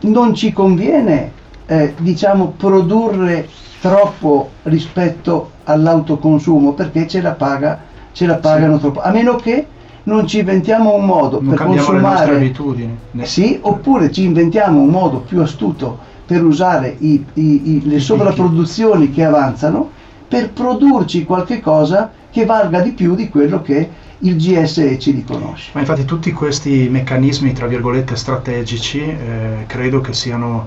non 0.00 0.34
ci 0.34 0.52
conviene 0.52 1.32
eh, 1.66 1.94
diciamo 1.98 2.54
produrre 2.56 3.48
troppo 3.80 4.50
rispetto 4.64 5.50
all'autoconsumo 5.64 6.72
perché 6.72 7.06
ce 7.06 7.20
la, 7.20 7.32
paga, 7.32 7.80
ce 8.12 8.26
la 8.26 8.36
pagano 8.36 8.74
sì. 8.74 8.80
troppo, 8.80 9.02
a 9.02 9.10
meno 9.10 9.36
che 9.36 9.66
non 10.04 10.26
ci 10.26 10.38
inventiamo 10.38 10.94
un 10.94 11.04
modo 11.04 11.40
non 11.40 11.54
per 11.54 11.66
consumare 11.66 12.32
le 12.32 12.36
abitudini. 12.36 12.98
Sì, 13.22 13.58
oppure 13.60 14.10
ci 14.10 14.24
inventiamo 14.24 14.80
un 14.80 14.88
modo 14.88 15.18
più 15.18 15.40
astuto 15.42 15.98
per 16.24 16.42
usare 16.42 16.96
i, 16.98 17.24
i, 17.34 17.42
i, 17.70 17.82
le 17.88 18.00
sovrapproduzioni 18.00 19.10
che 19.10 19.24
avanzano 19.24 19.90
per 20.28 20.50
produrci 20.52 21.24
qualche 21.24 21.60
cosa 21.60 22.12
che 22.30 22.44
valga 22.44 22.80
di 22.80 22.92
più 22.92 23.14
di 23.14 23.28
quello 23.28 23.62
che 23.62 23.88
il 24.18 24.36
GSE 24.36 24.98
ci 24.98 25.12
riconosce. 25.12 25.70
Ma 25.74 25.80
infatti 25.80 26.04
tutti 26.04 26.32
questi 26.32 26.88
meccanismi, 26.90 27.52
tra 27.52 27.66
virgolette, 27.66 28.16
strategici, 28.16 29.00
eh, 29.00 29.64
credo 29.66 30.00
che 30.00 30.12
siano 30.12 30.66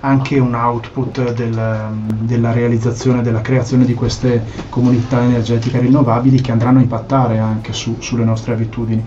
anche 0.00 0.38
un 0.38 0.54
output 0.54 1.32
del, 1.32 1.88
della 2.20 2.52
realizzazione, 2.52 3.22
della 3.22 3.40
creazione 3.40 3.84
di 3.84 3.94
queste 3.94 4.44
comunità 4.68 5.22
energetiche 5.22 5.80
rinnovabili 5.80 6.40
che 6.40 6.52
andranno 6.52 6.78
a 6.78 6.82
impattare 6.82 7.38
anche 7.38 7.72
su, 7.72 7.96
sulle 8.00 8.24
nostre 8.24 8.52
abitudini. 8.52 9.02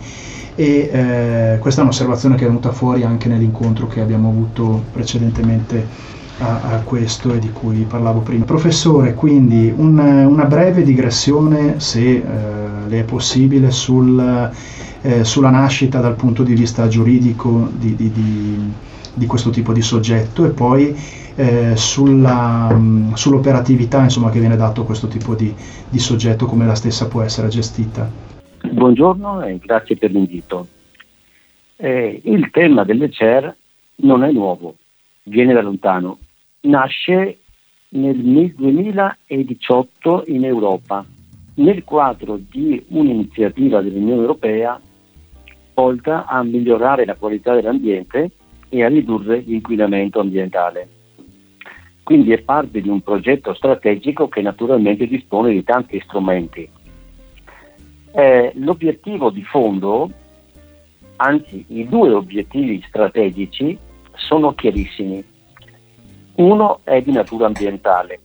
E 0.56 0.90
eh, 0.92 1.58
questa 1.60 1.82
è 1.82 1.84
un'osservazione 1.84 2.36
che 2.36 2.46
è 2.46 2.48
venuta 2.48 2.72
fuori 2.72 3.04
anche 3.04 3.28
nell'incontro 3.28 3.88
che 3.88 4.02
abbiamo 4.02 4.30
avuto 4.30 4.84
precedentemente 4.92 5.86
a, 6.40 6.62
a 6.74 6.82
questo 6.82 7.34
e 7.34 7.40
di 7.40 7.52
cui 7.52 7.86
parlavo 7.88 8.20
prima. 8.22 8.46
Professore, 8.46 9.14
quindi 9.14 9.74
un, 9.76 9.98
una 9.98 10.46
breve 10.46 10.84
digressione, 10.84 11.80
se 11.80 12.02
eh, 12.02 12.24
le 12.88 13.00
è 13.00 13.04
possibile, 13.04 13.72
sul, 13.72 14.52
eh, 15.02 15.24
sulla 15.24 15.50
nascita 15.50 16.00
dal 16.00 16.16
punto 16.16 16.44
di 16.44 16.54
vista 16.54 16.88
giuridico 16.88 17.70
di, 17.74 17.96
di, 17.96 18.12
di 18.12 18.74
di 19.18 19.26
questo 19.26 19.50
tipo 19.50 19.74
di 19.74 19.82
soggetto 19.82 20.46
e 20.46 20.52
poi 20.52 20.96
eh, 21.36 21.76
sulla, 21.76 22.72
mh, 22.72 23.16
sull'operatività 23.16 24.04
insomma, 24.04 24.30
che 24.30 24.40
viene 24.40 24.56
dato 24.56 24.82
a 24.82 24.86
questo 24.86 25.08
tipo 25.08 25.34
di, 25.34 25.54
di 25.90 26.00
soggetto, 26.00 26.46
come 26.46 26.66
la 26.66 26.76
stessa 26.76 27.08
può 27.08 27.24
essere 27.24 27.48
gestita. 27.48 28.10
Buongiorno 28.62 29.44
e 29.44 29.58
grazie 29.58 29.98
per 29.98 30.12
l'invito. 30.12 30.68
Eh, 31.76 32.22
il 32.26 32.50
tema 32.52 32.84
delle 32.84 33.10
CER 33.10 33.56
non 33.98 34.24
è 34.24 34.32
nuovo, 34.32 34.76
viene 35.24 35.54
da 35.54 35.62
lontano. 35.62 36.20
Nasce 36.68 37.40
nel 37.92 38.54
2018 38.54 40.24
in 40.28 40.44
Europa, 40.44 41.06
nel 41.56 41.86
quadro 41.86 42.38
di 42.38 42.84
un'iniziativa 42.90 43.82
dell'Unione 43.82 44.20
Europea 44.20 44.78
volta 45.74 46.26
a 46.26 46.44
migliorare 46.44 47.06
la 47.06 47.16
qualità 47.16 47.54
dell'ambiente 47.56 48.32
e 48.68 48.84
a 48.84 48.90
ridurre 48.90 49.40
l'inquinamento 49.46 50.20
ambientale. 50.20 50.90
Quindi 52.04 52.34
è 52.34 52.42
parte 52.42 52.82
di 52.82 52.90
un 52.90 53.00
progetto 53.00 53.54
strategico 53.54 54.28
che 54.28 54.42
naturalmente 54.42 55.08
dispone 55.08 55.54
di 55.54 55.64
tanti 55.64 56.02
strumenti. 56.02 56.70
Eh, 58.12 58.52
l'obiettivo 58.56 59.30
di 59.30 59.44
fondo, 59.44 60.12
anzi 61.16 61.64
i 61.70 61.88
due 61.88 62.12
obiettivi 62.12 62.84
strategici, 62.86 63.78
sono 64.16 64.54
chiarissimi. 64.54 65.36
Uno 66.38 66.82
è 66.84 67.02
di 67.02 67.12
natura 67.12 67.48
ambientale, 67.48 68.20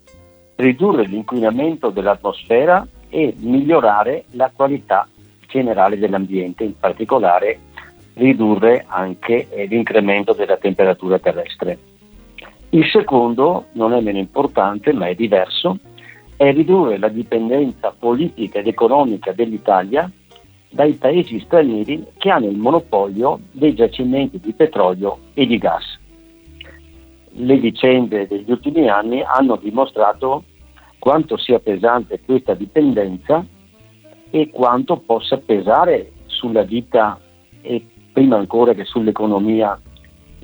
ridurre 0.57 1.07
l'inquinamento 1.07 1.88
dell'atmosfera 1.88 2.87
e 3.09 3.35
migliorare 3.38 4.25
la 4.33 4.50
qualità 4.54 5.09
generale 5.49 5.99
dell'ambiente, 5.99 6.62
in 6.62 6.78
particolare 6.78 7.59
ridurre 8.14 8.85
anche 8.87 9.49
eh, 9.49 9.64
l'incremento 9.64 10.35
della 10.35 10.59
temperatura 10.59 11.19
terrestre. 11.19 11.78
Il 12.71 12.85
secondo, 12.90 13.69
non 13.73 13.95
è 13.95 14.00
meno 14.02 14.19
importante 14.19 14.92
ma 14.92 15.07
è 15.07 15.14
diverso, 15.14 15.78
è 16.37 16.52
ridurre 16.52 16.99
la 16.99 17.09
dipendenza 17.09 17.95
politica 17.99 18.59
ed 18.59 18.66
economica 18.66 19.33
dell'Italia 19.33 20.11
dai 20.69 20.92
paesi 20.95 21.40
stranieri 21.40 22.09
che 22.19 22.28
hanno 22.28 22.50
il 22.50 22.59
monopolio 22.59 23.40
dei 23.52 23.75
giacimenti 23.75 24.38
di 24.38 24.52
petrolio 24.52 25.19
e 25.33 25.47
di 25.47 25.57
gas. 25.57 26.00
Le 27.35 27.57
vicende 27.57 28.27
degli 28.27 28.51
ultimi 28.51 28.89
anni 28.89 29.23
hanno 29.23 29.57
dimostrato 29.57 30.45
quanto 30.99 31.37
sia 31.37 31.59
pesante 31.59 32.21
questa 32.21 32.55
dipendenza 32.55 33.45
e 34.31 34.51
quanto 34.51 34.99
possa 34.99 35.39
pesare 35.39 36.12
sulla 36.27 36.62
vita 36.62 37.19
e 37.61 37.85
prima 38.12 38.37
ancora 38.37 38.75
che 38.75 38.85
sull'economia 38.85 39.81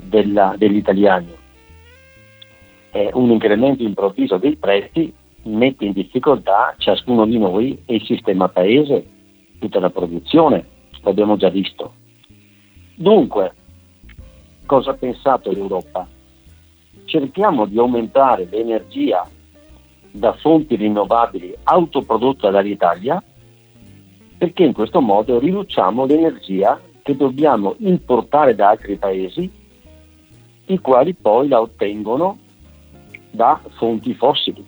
della, 0.02 0.54
degli 0.56 0.76
italiani. 0.76 1.32
Eh, 2.90 3.10
un 3.12 3.30
incremento 3.30 3.82
improvviso 3.82 4.38
dei 4.38 4.56
prezzi 4.56 5.12
mette 5.44 5.84
in 5.84 5.92
difficoltà 5.92 6.74
ciascuno 6.78 7.26
di 7.26 7.38
noi 7.38 7.82
e 7.84 7.96
il 7.96 8.04
sistema 8.04 8.48
paese, 8.48 9.04
tutta 9.58 9.78
la 9.80 9.90
produzione, 9.90 10.66
l'abbiamo 11.02 11.36
già 11.36 11.48
visto. 11.48 11.94
Dunque, 12.94 13.54
cosa 14.66 14.90
ha 14.90 14.94
pensato 14.94 15.50
l'Europa? 15.50 16.06
Cerchiamo 17.08 17.64
di 17.64 17.78
aumentare 17.78 18.46
l'energia 18.50 19.26
da 20.10 20.34
fonti 20.34 20.76
rinnovabili 20.76 21.56
autoprodotta 21.62 22.50
dall'Italia 22.50 23.22
perché 24.36 24.64
in 24.64 24.74
questo 24.74 25.00
modo 25.00 25.38
riduciamo 25.38 26.04
l'energia 26.04 26.78
che 27.02 27.16
dobbiamo 27.16 27.76
importare 27.78 28.54
da 28.54 28.68
altri 28.68 28.96
paesi, 28.96 29.50
i 30.66 30.78
quali 30.80 31.14
poi 31.14 31.48
la 31.48 31.62
ottengono 31.62 32.36
da 33.30 33.58
fonti 33.78 34.12
fossili. 34.12 34.62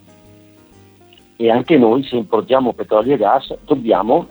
E 1.37 1.51
anche 1.51 1.77
noi, 1.77 2.05
se 2.05 2.17
importiamo 2.17 2.73
petrolio 2.73 3.17
e 3.17 3.19
gas, 3.19 3.55
dobbiamo 3.67 4.27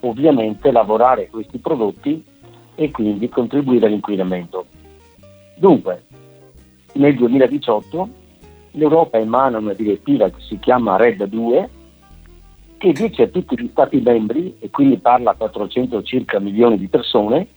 ovviamente 0.00 0.70
lavorare 0.70 1.28
questi 1.30 1.56
prodotti 1.56 2.22
e 2.74 2.90
quindi 2.90 3.30
contribuire 3.30 3.86
all'inquinamento. 3.86 4.66
Dunque, 5.56 6.04
nel 6.94 7.14
2018 7.14 8.08
l'Europa 8.72 9.18
emana 9.18 9.58
una 9.58 9.74
direttiva 9.74 10.28
che 10.30 10.40
si 10.40 10.58
chiama 10.58 10.96
RED 10.96 11.24
2 11.24 11.68
che 12.76 12.92
dice 12.92 13.22
a 13.22 13.28
tutti 13.28 13.58
gli 13.58 13.68
Stati 13.70 13.98
membri, 14.00 14.56
e 14.58 14.68
quindi 14.68 14.98
parla 14.98 15.30
a 15.30 15.34
400 15.34 16.02
circa 16.02 16.38
milioni 16.38 16.76
di 16.76 16.88
persone, 16.88 17.48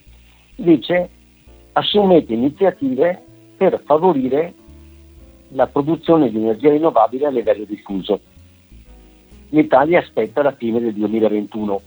dice 0.56 1.10
assumete 1.74 2.34
iniziative 2.34 3.24
per 3.58 3.82
favorire 3.86 4.54
la 5.50 5.68
produzione 5.68 6.30
di 6.30 6.38
energia 6.38 6.70
rinnovabile 6.70 7.26
a 7.26 7.30
livello 7.30 7.66
diffuso. 7.66 8.20
L'Italia 9.50 10.00
aspetta 10.00 10.42
la 10.42 10.54
fine 10.54 10.80
del 10.80 10.94
2021, 10.94 11.82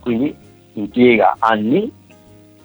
quindi 0.00 0.34
impiega 0.74 1.36
anni, 1.40 1.90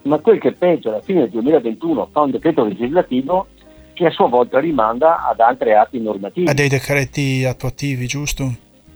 ma 0.04 0.20
quel 0.20 0.40
che 0.40 0.50
è 0.50 0.54
peggio 0.54 0.90
alla 0.90 1.02
fine 1.02 1.22
del 1.22 1.30
2021 1.32 2.10
fa 2.12 2.22
un 2.22 2.32
decreto 2.32 2.64
legislativo 2.64 3.48
che 3.96 4.06
a 4.06 4.12
sua 4.12 4.28
volta 4.28 4.60
rimanda 4.60 5.26
ad 5.26 5.40
altri 5.40 5.74
atti 5.74 6.00
normativi. 6.00 6.50
A 6.50 6.54
dei 6.54 6.68
decreti 6.68 7.46
attuativi, 7.46 8.06
giusto? 8.06 8.54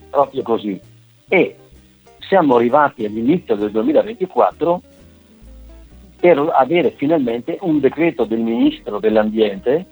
Proprio 0.09 0.43
così. 0.43 0.79
E 1.29 1.55
siamo 2.19 2.57
arrivati 2.57 3.05
all'inizio 3.05 3.55
del 3.55 3.71
2024 3.71 4.81
per 6.19 6.37
avere 6.53 6.91
finalmente 6.91 7.57
un 7.61 7.79
decreto 7.79 8.25
del 8.25 8.39
Ministro 8.39 8.99
dell'Ambiente 8.99 9.85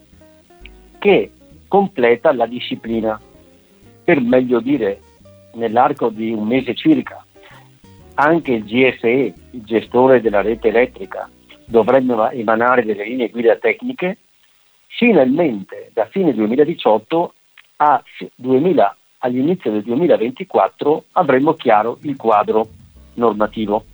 che 0.99 1.31
completa 1.69 2.33
la 2.33 2.45
disciplina, 2.45 3.19
per 4.03 4.19
meglio 4.19 4.59
dire 4.59 4.99
nell'arco 5.53 6.09
di 6.09 6.33
un 6.33 6.45
mese 6.45 6.75
circa. 6.75 7.25
Anche 8.15 8.51
il 8.51 8.65
GSE, 8.65 9.33
il 9.51 9.63
gestore 9.63 10.19
della 10.19 10.41
rete 10.41 10.67
elettrica, 10.67 11.29
dovrebbe 11.65 12.31
emanare 12.31 12.83
delle 12.83 13.05
linee 13.05 13.29
guida 13.29 13.55
tecniche 13.55 14.17
finalmente 14.87 15.91
da 15.93 16.05
fine 16.05 16.33
2018 16.33 17.33
a 17.77 18.03
2000, 18.35 18.97
all'inizio 19.19 19.71
del 19.71 19.83
2024 19.83 21.03
avremo 21.13 21.53
chiaro 21.53 21.97
il 22.01 22.15
quadro 22.15 22.67
normativo. 23.15 23.85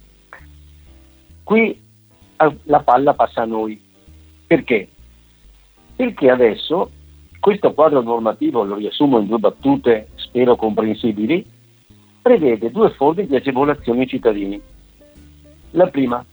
Qui 1.43 1.81
la 2.63 2.79
palla 2.81 3.13
passa 3.13 3.41
a 3.41 3.45
noi. 3.45 3.81
Perché? 4.47 4.88
Perché 5.95 6.29
adesso 6.29 6.89
questo 7.39 7.73
quadro 7.73 8.01
normativo, 8.01 8.63
lo 8.63 8.75
riassumo 8.75 9.19
in 9.19 9.27
due 9.27 9.38
battute, 9.38 10.09
spero 10.15 10.55
comprensibili, 10.55 11.45
prevede 12.21 12.71
due 12.71 12.89
forme 12.91 13.25
di 13.25 13.35
agevolazione 13.35 14.01
ai 14.01 14.07
cittadini. 14.07 14.62
La 15.71 15.88
prima, 15.88 16.23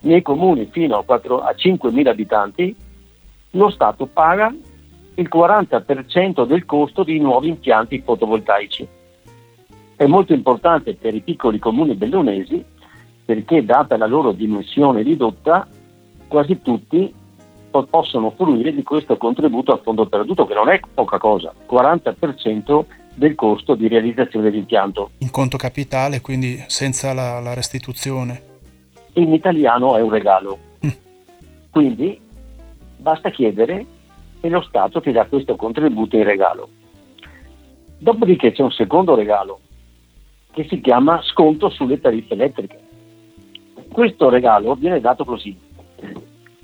nei 0.00 0.22
comuni 0.22 0.66
fino 0.66 0.98
a, 0.98 1.04
4, 1.04 1.40
a 1.40 1.50
5.000 1.50 2.06
abitanti 2.06 2.76
lo 3.50 3.70
Stato 3.70 4.06
paga 4.06 4.54
il 5.14 5.30
40% 5.32 6.46
del 6.46 6.64
costo 6.66 7.02
di 7.02 7.18
nuovi 7.18 7.48
impianti 7.48 8.02
fotovoltaici. 8.04 8.86
È 9.96 10.06
molto 10.06 10.34
importante 10.34 10.94
per 10.94 11.14
i 11.14 11.20
piccoli 11.22 11.58
comuni 11.58 11.94
bellunesi 11.94 12.62
perché 13.24 13.64
data 13.64 13.96
la 13.96 14.06
loro 14.06 14.32
dimensione 14.32 15.02
ridotta, 15.02 15.66
quasi 16.28 16.60
tutti 16.62 17.12
possono 17.90 18.30
fruire 18.30 18.72
di 18.72 18.82
questo 18.82 19.18
contributo 19.18 19.72
a 19.72 19.80
fondo 19.82 20.06
perduto, 20.06 20.46
che 20.46 20.54
non 20.54 20.68
è 20.68 20.80
poca 20.94 21.18
cosa, 21.18 21.52
40% 21.68 22.84
del 23.14 23.34
costo 23.34 23.74
di 23.74 23.88
realizzazione 23.88 24.48
dell'impianto. 24.48 25.10
In 25.18 25.30
conto 25.30 25.56
capitale, 25.56 26.20
quindi 26.20 26.62
senza 26.68 27.12
la, 27.12 27.40
la 27.40 27.52
restituzione. 27.52 28.54
In 29.14 29.32
italiano 29.32 29.96
è 29.96 30.00
un 30.00 30.10
regalo. 30.10 30.58
Mm. 30.86 30.90
Quindi 31.70 32.18
basta 33.06 33.30
chiedere 33.30 33.86
e 34.40 34.48
lo 34.48 34.60
Stato 34.62 35.00
ti 35.00 35.12
dà 35.12 35.26
questo 35.26 35.54
contributo 35.54 36.16
in 36.16 36.24
regalo. 36.24 36.68
Dopodiché 37.98 38.50
c'è 38.50 38.62
un 38.62 38.72
secondo 38.72 39.14
regalo 39.14 39.60
che 40.50 40.66
si 40.68 40.80
chiama 40.80 41.22
sconto 41.22 41.68
sulle 41.68 42.00
tariffe 42.00 42.34
elettriche. 42.34 42.80
Questo 43.92 44.28
regalo 44.28 44.74
viene 44.74 45.00
dato 45.00 45.24
così. 45.24 45.56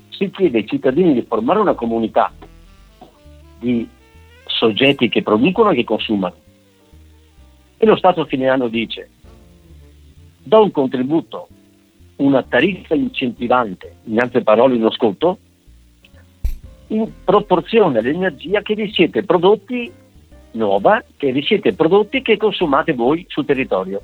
Si 0.09 0.31
chiede 0.31 0.59
ai 0.59 0.67
cittadini 0.67 1.15
di 1.15 1.23
formare 1.23 1.61
una 1.61 1.75
comunità 1.75 2.33
di 3.61 3.89
soggetti 4.47 5.09
che 5.09 5.23
producono 5.23 5.71
e 5.71 5.77
che 5.77 5.85
consumano. 5.85 6.35
E 7.77 7.87
lo 7.87 7.95
Stato 7.95 8.23
a 8.23 8.27
fine 8.27 8.49
anno 8.49 8.67
dice, 8.67 9.11
do 10.43 10.65
un 10.65 10.73
contributo, 10.73 11.47
una 12.17 12.43
tariffa 12.43 12.97
incentivante, 12.97 13.99
in 14.07 14.19
altre 14.19 14.43
parole 14.43 14.75
uno 14.75 14.91
sconto, 14.91 15.39
in 16.93 17.11
proporzione 17.25 17.99
all'energia 17.99 18.61
che 18.61 18.75
vi 18.75 18.93
siete 18.93 19.23
prodotti 19.25 19.91
nuova, 20.53 21.03
che 21.17 21.33
vi 21.33 21.43
siete 21.43 21.73
prodotti 21.73 22.21
che 22.21 22.37
consumate 22.37 22.93
voi 22.93 23.25
sul 23.29 23.47
territorio. 23.47 24.01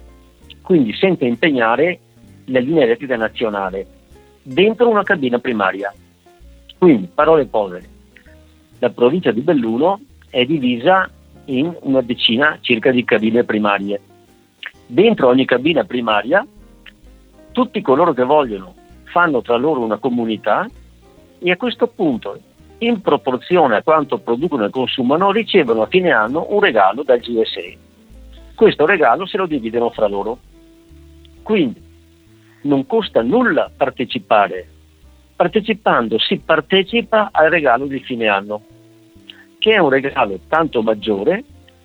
Quindi 0.63 0.95
senza 0.95 1.25
impegnare 1.25 2.01
la 2.47 2.61
linea 2.61 2.85
elettrica 2.85 3.17
nazionale 3.17 3.87
dentro 4.43 4.89
una 4.89 5.03
cabina 5.03 5.39
primaria. 5.39 5.93
Quindi, 6.79 7.09
parole 7.13 7.45
povere, 7.47 7.89
la 8.79 8.91
provincia 8.91 9.33
di 9.33 9.41
Belluno 9.41 10.01
è 10.31 10.45
divisa 10.45 11.11
in 11.47 11.75
una 11.81 12.01
decina 12.01 12.59
circa 12.61 12.91
di 12.91 13.05
cabine 13.05 13.45
primarie. 13.45 14.01
Dentro 14.87 15.29
ogni 15.29 15.45
cabina 15.45 15.85
primaria 15.85 16.47
tutti 17.53 17.83
coloro 17.83 18.15
che 18.15 18.25
vogliono 18.25 18.75
fanno 19.05 19.43
tra 19.43 19.57
loro 19.57 19.81
una 19.81 19.99
comunità 19.99 20.67
e 21.39 21.51
a 21.51 21.57
questo 21.57 21.87
punto 21.89 22.39
in 22.79 23.01
proporzione 23.01 23.77
a 23.77 23.83
quanto 23.83 24.19
producono 24.19 24.65
e 24.65 24.71
consumano, 24.71 25.33
ricevono 25.33 25.83
a 25.83 25.87
fine 25.87 26.13
anno 26.13 26.47
un 26.51 26.61
regalo 26.61 27.03
dal 27.03 27.19
GSE. 27.19 27.77
Questo 28.55 28.87
regalo 28.87 29.27
se 29.27 29.37
lo 29.37 29.47
dividono 29.47 29.91
fra 29.91 30.07
loro. 30.07 30.39
Quindi 31.43 31.81
non 32.63 32.87
costa 32.87 33.23
nulla 33.23 33.71
partecipare. 33.75 34.69
Partecipando 35.35 36.19
si 36.19 36.39
partecipa 36.39 37.31
al 37.33 37.51
regalo 37.51 37.87
di 37.87 38.01
fine 38.01 38.27
anno, 38.27 38.63
che 39.59 39.75
è 39.75 39.79
un 39.79 39.89
regalo 39.89 40.39
tanto 40.49 40.83
maggiore 40.83 41.45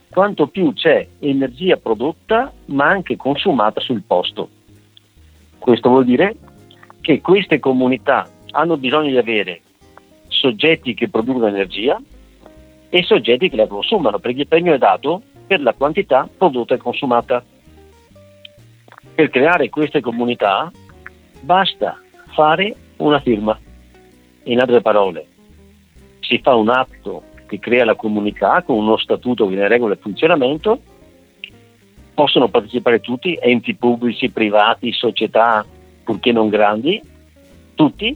quanto 0.10 0.48
più 0.48 0.74
c'è 0.74 1.08
energia 1.20 1.78
prodotta 1.78 2.52
ma 2.66 2.88
anche 2.88 3.16
consumata 3.16 3.80
sul 3.80 4.04
posto. 4.06 4.50
Questo 5.58 5.90
vuol 5.90 6.06
dire 6.06 6.36
che 7.02 7.22
queste 7.22 7.60
comunità 7.60 8.28
hanno 8.52 8.78
bisogno 8.78 9.10
di 9.10 9.18
avere 9.18 9.62
soggetti 10.34 10.94
che 10.94 11.10
producono 11.10 11.48
energia 11.48 12.00
e 12.90 13.04
soggetti 13.04 13.50
che 13.50 13.56
la 13.56 13.68
consumano, 13.68 14.20
perché 14.20 14.42
il 14.42 14.48
premio 14.48 14.74
è 14.74 14.78
dato 14.78 15.22
per 15.48 15.62
la 15.62 15.74
quantità 15.74 16.28
prodotta 16.38 16.76
e 16.76 16.78
consumata. 16.78 17.44
Per 19.16 19.30
creare 19.30 19.70
queste 19.70 20.02
comunità 20.02 20.72
basta 21.42 22.00
fare 22.34 22.76
una 22.98 23.20
firma. 23.20 23.58
In 24.44 24.60
altre 24.60 24.82
parole, 24.82 25.26
si 26.20 26.40
fa 26.40 26.56
un 26.56 26.70
atto 26.70 27.24
che 27.48 27.60
crea 27.60 27.86
la 27.86 27.96
comunità 27.96 28.62
con 28.64 28.78
uno 28.78 28.98
statuto 28.98 29.48
che 29.48 29.56
ne 29.56 29.68
regola 29.68 29.94
il 29.94 30.00
funzionamento, 30.00 30.80
possono 32.14 32.48
partecipare 32.48 33.00
tutti, 33.00 33.38
enti 33.40 33.76
pubblici, 33.76 34.30
privati, 34.30 34.92
società, 34.92 35.66
purché 36.04 36.32
non 36.32 36.50
grandi, 36.50 37.02
tutti, 37.76 38.16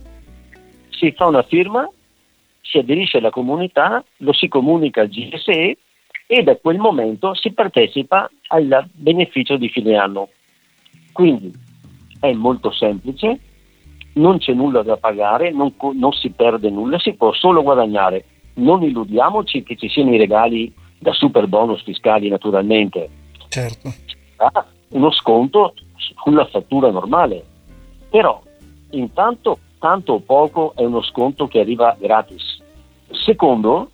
si 0.89 1.12
fa 1.12 1.27
una 1.27 1.43
firma 1.43 1.89
si 2.69 2.77
aderisce 2.77 3.17
alla 3.17 3.30
comunità, 3.30 4.03
lo 4.17 4.34
si 4.34 4.47
comunica 4.47 5.01
al 5.01 5.10
GSE 5.10 5.77
e 6.27 6.43
da 6.43 6.56
quel 6.58 6.77
momento 6.77 7.34
si 7.34 7.51
partecipa 7.51 8.30
al 8.47 8.89
beneficio 8.91 9.56
di 9.56 9.69
fine 9.69 9.95
anno. 9.95 10.30
Quindi 11.13 11.51
è 12.19 12.32
molto 12.34 12.71
semplice, 12.71 13.39
non 14.13 14.39
c'è 14.39 14.53
nulla 14.53 14.84
da 14.84 14.97
pagare, 14.97 15.51
non, 15.51 15.73
non 15.93 16.12
si 16.12 16.30
perde 16.32 16.69
nulla, 16.69 16.99
si 16.99 17.13
può 17.13 17.34
solo 17.34 17.63
guadagnare. 17.63 18.25
Non 18.56 18.84
illudiamoci 18.84 19.63
che 19.63 19.75
ci 19.77 19.88
siano 19.88 20.13
i 20.13 20.17
regali 20.17 20.73
da 20.99 21.13
super 21.13 21.47
bonus 21.47 21.84
fiscali 21.84 22.27
naturalmente. 22.27 23.10
Certo. 23.47 23.93
Ha 24.38 24.65
uno 24.89 25.12
sconto 25.12 25.73
sulla 25.95 26.45
fattura 26.45 26.91
normale. 26.91 27.43
Però 28.10 28.41
intanto 28.91 29.60
tanto 29.79 30.13
o 30.13 30.19
poco 30.19 30.73
è 30.75 30.83
uno 30.83 31.01
sconto 31.01 31.47
che 31.47 31.59
arriva 31.59 31.95
gratis. 31.99 32.61
Secondo, 33.11 33.91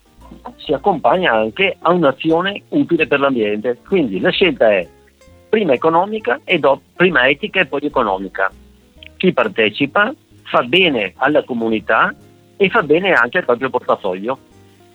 si 0.58 0.74
accompagna 0.74 1.34
anche 1.34 1.78
a 1.80 1.92
un'azione 1.92 2.64
utile 2.70 3.08
per 3.08 3.20
l'ambiente. 3.20 3.80
Quindi 3.86 4.20
la 4.20 4.30
scelta 4.30 4.72
è 4.72 4.88
prima 5.50 5.74
economica 5.74 6.40
e 6.44 6.58
dopo, 6.60 6.82
prima 6.96 7.28
etica 7.28 7.60
e 7.60 7.66
poi 7.66 7.86
economica. 7.86 8.52
Chi 9.18 9.34
partecipa 9.34 10.14
fa 10.44 10.64
bene 10.64 11.14
alla 11.18 11.44
comunità 11.44 12.14
e 12.58 12.70
fa 12.70 12.84
bene 12.84 13.14
anche 13.14 13.40
al 13.40 13.46
proprio 13.46 13.70
portafoglio. 13.70 14.38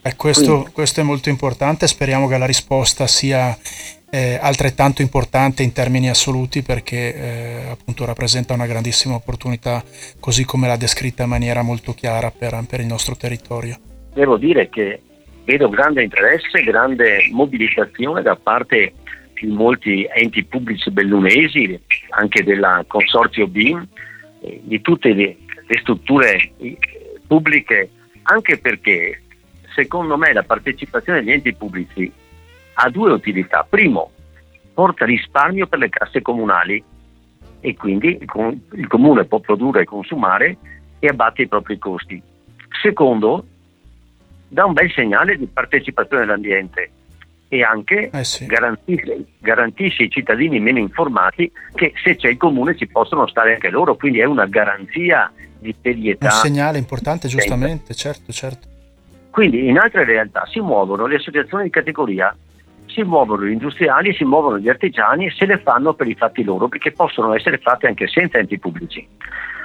Eh, 0.03 0.17
questo, 0.17 0.69
questo, 0.73 1.01
è 1.01 1.03
molto 1.03 1.29
importante, 1.29 1.87
speriamo 1.87 2.29
che 2.29 2.39
la 2.39 2.47
risposta 2.47 3.07
sia 3.07 3.57
eh, 4.11 4.39
altrettanto 4.41 5.03
importante 5.03 5.63
in 5.63 5.73
termini 5.73 6.09
assoluti 6.09 6.63
perché 6.63 7.15
eh, 7.15 7.71
appunto 7.71 8.05
rappresenta 8.05 8.55
una 8.55 8.67
grandissima 8.67 9.15
opportunità 9.15 9.83
così 10.21 10.45
come 10.45 10.67
l'ha 10.67 10.77
descritta 10.77 11.25
in 11.25 11.29
maniera 11.29 11.63
molto 11.63 11.93
chiara 11.93 12.31
per, 12.31 12.65
per 12.69 12.81
il 12.81 12.87
nostro 12.87 13.17
territorio. 13.17 13.77
Devo 14.15 14.37
dire 14.37 14.69
che 14.69 15.03
vedo 15.45 15.69
grande 15.69 16.03
interesse, 16.03 16.63
grande 16.63 17.29
mobilitazione 17.31 18.23
da 18.23 18.37
parte 18.37 18.93
di 19.35 19.47
molti 19.47 20.07
enti 20.11 20.45
pubblici 20.45 20.91
bellunesi, 20.91 21.79
anche 22.11 22.43
del 22.43 22.85
consorzio 22.87 23.47
BIM, 23.47 23.87
eh, 24.41 24.61
di 24.65 24.81
tutte 24.81 25.13
le, 25.13 25.37
le 25.67 25.79
strutture 25.81 26.51
eh, 26.59 26.77
pubbliche, 27.27 27.91
anche 28.23 28.59
perché 28.59 29.23
secondo 29.75 30.17
me 30.17 30.33
la 30.33 30.43
partecipazione 30.43 31.21
degli 31.21 31.33
enti 31.33 31.55
pubblici 31.55 32.11
ha 32.81 32.91
due 32.91 33.13
utilità. 33.13 33.67
Primo, 33.69 34.11
porta 34.73 35.05
risparmio 35.05 35.67
per 35.67 35.81
le 35.81 35.89
casse 35.89 36.23
comunali 36.23 36.83
e 37.61 37.75
quindi 37.75 38.19
il 38.73 38.87
comune 38.87 39.25
può 39.25 39.41
produrre 39.41 39.83
e 39.83 39.85
consumare 39.85 40.57
e 41.01 41.09
abbatte 41.09 41.43
i 41.43 41.49
propri 41.49 41.79
costi. 41.79 42.23
Secondo, 42.81 43.45
dà 44.47 44.65
un 44.65 44.75
bel 44.75 44.93
segnale 44.93 45.37
di 45.37 45.47
partecipazione 45.47 46.23
all'ambiente 46.23 46.91
e 47.49 47.63
anche 47.63 48.11
eh 48.13 48.25
sì. 48.25 48.47
garantisce, 48.47 49.25
garantisce 49.39 50.05
ai 50.05 50.11
cittadini 50.11 50.61
meno 50.61 50.79
informati 50.79 51.51
che 51.75 51.93
se 52.05 52.15
c'è 52.15 52.29
il 52.29 52.37
comune 52.37 52.77
ci 52.77 52.87
possono 52.87 53.27
stare 53.27 53.55
anche 53.55 53.71
loro, 53.71 53.97
quindi 53.97 54.21
è 54.21 54.25
una 54.25 54.47
garanzia 54.47 55.33
di 55.59 55.75
serietà. 55.83 56.27
Un 56.27 56.33
segnale 56.33 56.79
importante, 56.79 57.27
giustamente, 57.27 57.95
certo, 57.95 58.31
certo. 58.31 58.69
Quindi 59.31 59.67
in 59.67 59.79
altre 59.79 60.05
realtà 60.05 60.47
si 60.47 60.61
muovono 60.61 61.07
le 61.07 61.17
associazioni 61.17 61.65
di 61.65 61.71
categoria, 61.71 62.35
si 62.89 63.03
muovono 63.03 63.45
gli 63.45 63.53
industriali, 63.53 64.15
si 64.15 64.25
muovono 64.25 64.59
gli 64.59 64.69
artigiani 64.69 65.27
e 65.27 65.31
se 65.31 65.47
le 65.47 65.59
fanno 65.59 65.95
per 65.95 66.09
i 66.09 66.15
fatti 66.15 66.43
loro, 66.43 66.69
perché 66.69 66.93
possono 66.93 67.35
essere 67.35 67.59
fatte 67.59 67.87
anche 67.87 68.07
senza 68.09 68.39
enti 68.39 68.59
pubblici. 68.59 69.07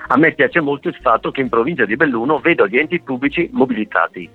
A 0.08 0.18
me 0.18 0.34
piace 0.34 0.60
molto 0.60 0.90
il 0.90 0.98
fatto 1.02 1.32
che 1.32 1.42
in 1.42 1.50
provincia 1.50 1.86
di 1.86 1.96
Belluno 1.96 2.40
vedo 2.40 2.68
gli 2.68 2.78
enti 2.78 3.00
pubblici 3.00 3.50
mobilitati, 3.52 4.30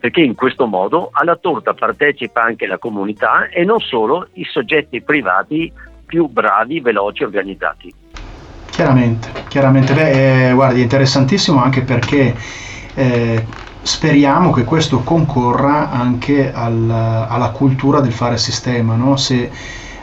perché 0.00 0.20
in 0.20 0.34
questo 0.34 0.66
modo 0.66 1.10
alla 1.12 1.36
torta 1.36 1.74
partecipa 1.74 2.42
anche 2.42 2.66
la 2.66 2.78
comunità 2.78 3.48
e 3.48 3.64
non 3.64 3.80
solo 3.80 4.28
i 4.34 4.44
soggetti 4.44 5.02
privati 5.02 5.72
più 6.06 6.28
bravi, 6.28 6.80
veloci 6.80 7.24
organizzati. 7.24 7.92
Chiaramente, 8.70 9.30
chiaramente. 9.48 9.94
Beh, 9.94 10.50
eh, 10.50 10.52
guardi, 10.52 10.80
è 10.80 10.82
interessantissimo 10.82 11.62
anche 11.62 11.82
perché 11.82 12.34
eh, 12.94 13.44
speriamo 13.86 14.50
che 14.50 14.64
questo 14.64 15.00
concorra 15.00 15.90
anche 15.90 16.52
al, 16.52 16.90
alla 16.90 17.50
cultura 17.50 18.00
del 18.00 18.12
fare 18.12 18.36
sistema, 18.36 18.96
no? 18.96 19.16
Se, 19.16 19.48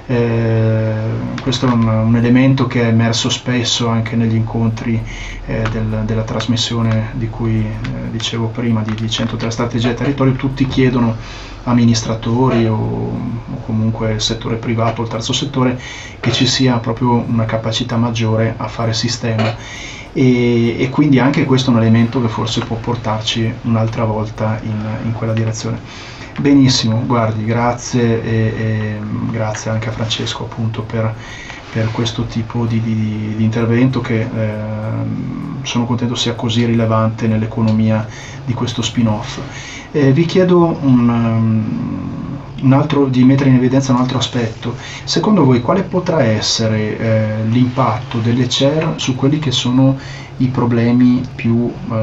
eh, 0.06 0.94
questo 1.42 1.68
è 1.68 1.70
un, 1.72 1.86
un, 1.86 2.16
elemento 2.16 2.66
che 2.66 2.82
è 2.82 2.88
emerso 2.88 3.30
spesso 3.30 3.90
anche 3.90 4.16
negli 4.16 4.36
incontri 4.36 5.02
eh, 5.46 5.64
del, 5.70 6.04
della 6.06 6.24
trasmissione 6.24 7.12
di 7.14 7.30
cui 7.30 7.60
eh, 7.60 8.10
dicevo 8.10 8.48
prima, 8.48 8.82
di, 8.82 8.96
di 8.96 9.10
103 9.10 9.52
strategie 9.52 9.92
e 9.92 9.94
territorio, 9.96 10.34
tutti 10.34 10.66
chiedono 10.66 11.18
amministratori 11.64 12.66
o, 12.66 12.76
o 12.76 13.62
comunque 13.66 14.14
il 14.14 14.22
settore 14.22 14.56
privato 14.56 15.02
il 15.02 15.08
terzo 15.10 15.34
settore 15.34 15.80
che 16.20 16.32
ci 16.32 16.48
sia 16.48 16.78
proprio 16.78 17.24
una 17.28 17.46
capacità 17.46 17.98
maggiore 17.98 18.54
a 18.58 18.68
fare 18.68 18.94
sistema 18.94 19.56
e, 20.14 20.82
e, 20.82 20.90
quindi 20.90 21.20
anche 21.20 21.46
questo 21.46 21.72
è 21.72 21.74
un 21.74 21.82
elemento 21.82 22.22
che 22.22 22.28
forse 22.28 22.62
può 22.62 22.78
portarci 22.78 23.52
un'altra 23.64 24.06
volta 24.06 24.60
in, 24.64 24.86
in 25.06 25.12
quella 25.14 25.34
direzione. 25.34 25.80
Benissimo, 26.40 27.04
guardi, 27.06 27.46
grazie 27.46 28.24
e, 28.24 28.54
e 28.58 29.00
grazie 29.30 29.72
anche 29.72 29.90
a 29.90 29.92
Francesco 29.92 30.44
appunto 30.44 30.82
per, 30.82 31.14
per 31.74 31.90
questo 31.92 32.26
tipo 32.26 32.66
di, 32.66 32.80
di, 32.80 33.34
di 33.36 33.44
intervento 33.44 34.00
che 34.00 34.22
eh, 34.22 34.28
sono 35.64 35.86
contento 35.86 36.14
sia 36.14 36.36
così 36.36 36.66
rilevante 36.66 37.26
nell'economia 37.26 38.08
di 38.46 38.54
questo 38.54 38.84
spin-off. 38.84 39.40
Eh, 39.92 40.12
vi 40.12 40.26
chiedo 40.26 40.78
un, 40.82 41.10
um, 41.10 42.24
un 42.62 42.74
altro, 42.74 43.08
di 43.08 43.24
mettere 43.24 43.50
in 43.50 43.56
evidenza 43.56 43.92
un 43.92 44.00
altro 44.00 44.20
aspetto. 44.20 44.76
Secondo 45.04 45.44
voi 45.44 45.62
quale 45.62 45.82
potrà 45.82 46.22
essere 46.22 46.98
eh, 46.98 47.44
l'impatto 47.48 48.20
delle 48.20 48.48
CER 48.48 48.94
su 48.98 49.16
quelli 49.16 49.40
che 49.40 49.52
sono 49.52 49.98
i 50.38 50.48
problemi 50.48 51.22
più, 51.34 51.72
eh, 51.92 51.96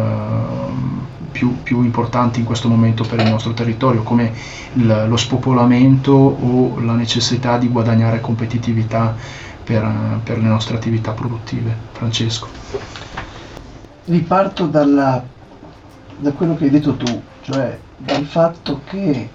più, 1.30 1.62
più, 1.62 1.82
importanti 1.84 2.40
in 2.40 2.44
questo 2.44 2.68
momento 2.68 3.04
per 3.04 3.20
il 3.20 3.30
nostro 3.30 3.52
territorio, 3.52 4.02
come 4.02 4.32
il, 4.74 5.06
lo 5.08 5.16
spopolamento 5.16 6.12
o 6.12 6.80
la 6.80 6.94
necessità 6.94 7.56
di 7.56 7.68
guadagnare 7.68 8.20
competitività 8.20 9.16
per, 9.70 10.20
per 10.24 10.38
le 10.38 10.48
nostre 10.48 10.74
attività 10.74 11.12
produttive. 11.12 11.72
Francesco. 11.92 12.48
Riparto 14.06 14.66
dalla, 14.66 15.22
da 16.18 16.32
quello 16.32 16.56
che 16.56 16.64
hai 16.64 16.70
detto 16.70 16.96
tu, 16.96 17.22
cioè 17.42 17.78
dal 17.96 18.24
fatto 18.24 18.80
che 18.84 19.28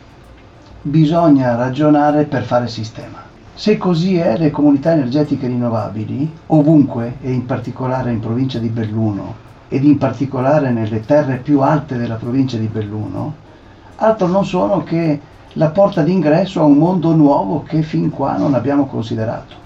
bisogna 0.82 1.56
ragionare 1.56 2.26
per 2.26 2.44
fare 2.44 2.68
sistema. 2.68 3.24
Se 3.54 3.78
così 3.78 4.18
è, 4.18 4.38
le 4.38 4.52
comunità 4.52 4.92
energetiche 4.92 5.48
rinnovabili, 5.48 6.30
ovunque 6.48 7.16
e 7.22 7.32
in 7.32 7.46
particolare 7.46 8.12
in 8.12 8.20
provincia 8.20 8.60
di 8.60 8.68
Belluno, 8.68 9.44
ed 9.70 9.86
in 9.86 9.98
particolare 9.98 10.70
nelle 10.72 11.06
terre 11.06 11.38
più 11.38 11.62
alte 11.62 11.96
della 11.96 12.16
provincia 12.16 12.58
di 12.58 12.68
Belluno, 12.68 13.36
altro 13.96 14.28
non 14.28 14.46
sono 14.46 14.84
che 14.84 15.18
la 15.54 15.70
porta 15.70 16.02
d'ingresso 16.02 16.60
a 16.60 16.66
un 16.66 16.78
mondo 16.78 17.16
nuovo 17.16 17.64
che 17.64 17.82
fin 17.82 18.10
qua 18.10 18.36
non 18.36 18.54
abbiamo 18.54 18.88
considerato. 18.88 19.64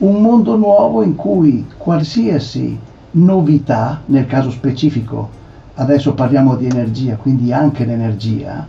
Un 0.00 0.22
mondo 0.22 0.56
nuovo 0.56 1.02
in 1.02 1.14
cui 1.14 1.66
qualsiasi 1.76 2.78
novità, 3.12 4.00
nel 4.06 4.24
caso 4.24 4.50
specifico, 4.50 5.28
adesso 5.74 6.14
parliamo 6.14 6.56
di 6.56 6.64
energia, 6.64 7.16
quindi 7.16 7.52
anche 7.52 7.84
l'energia, 7.84 8.66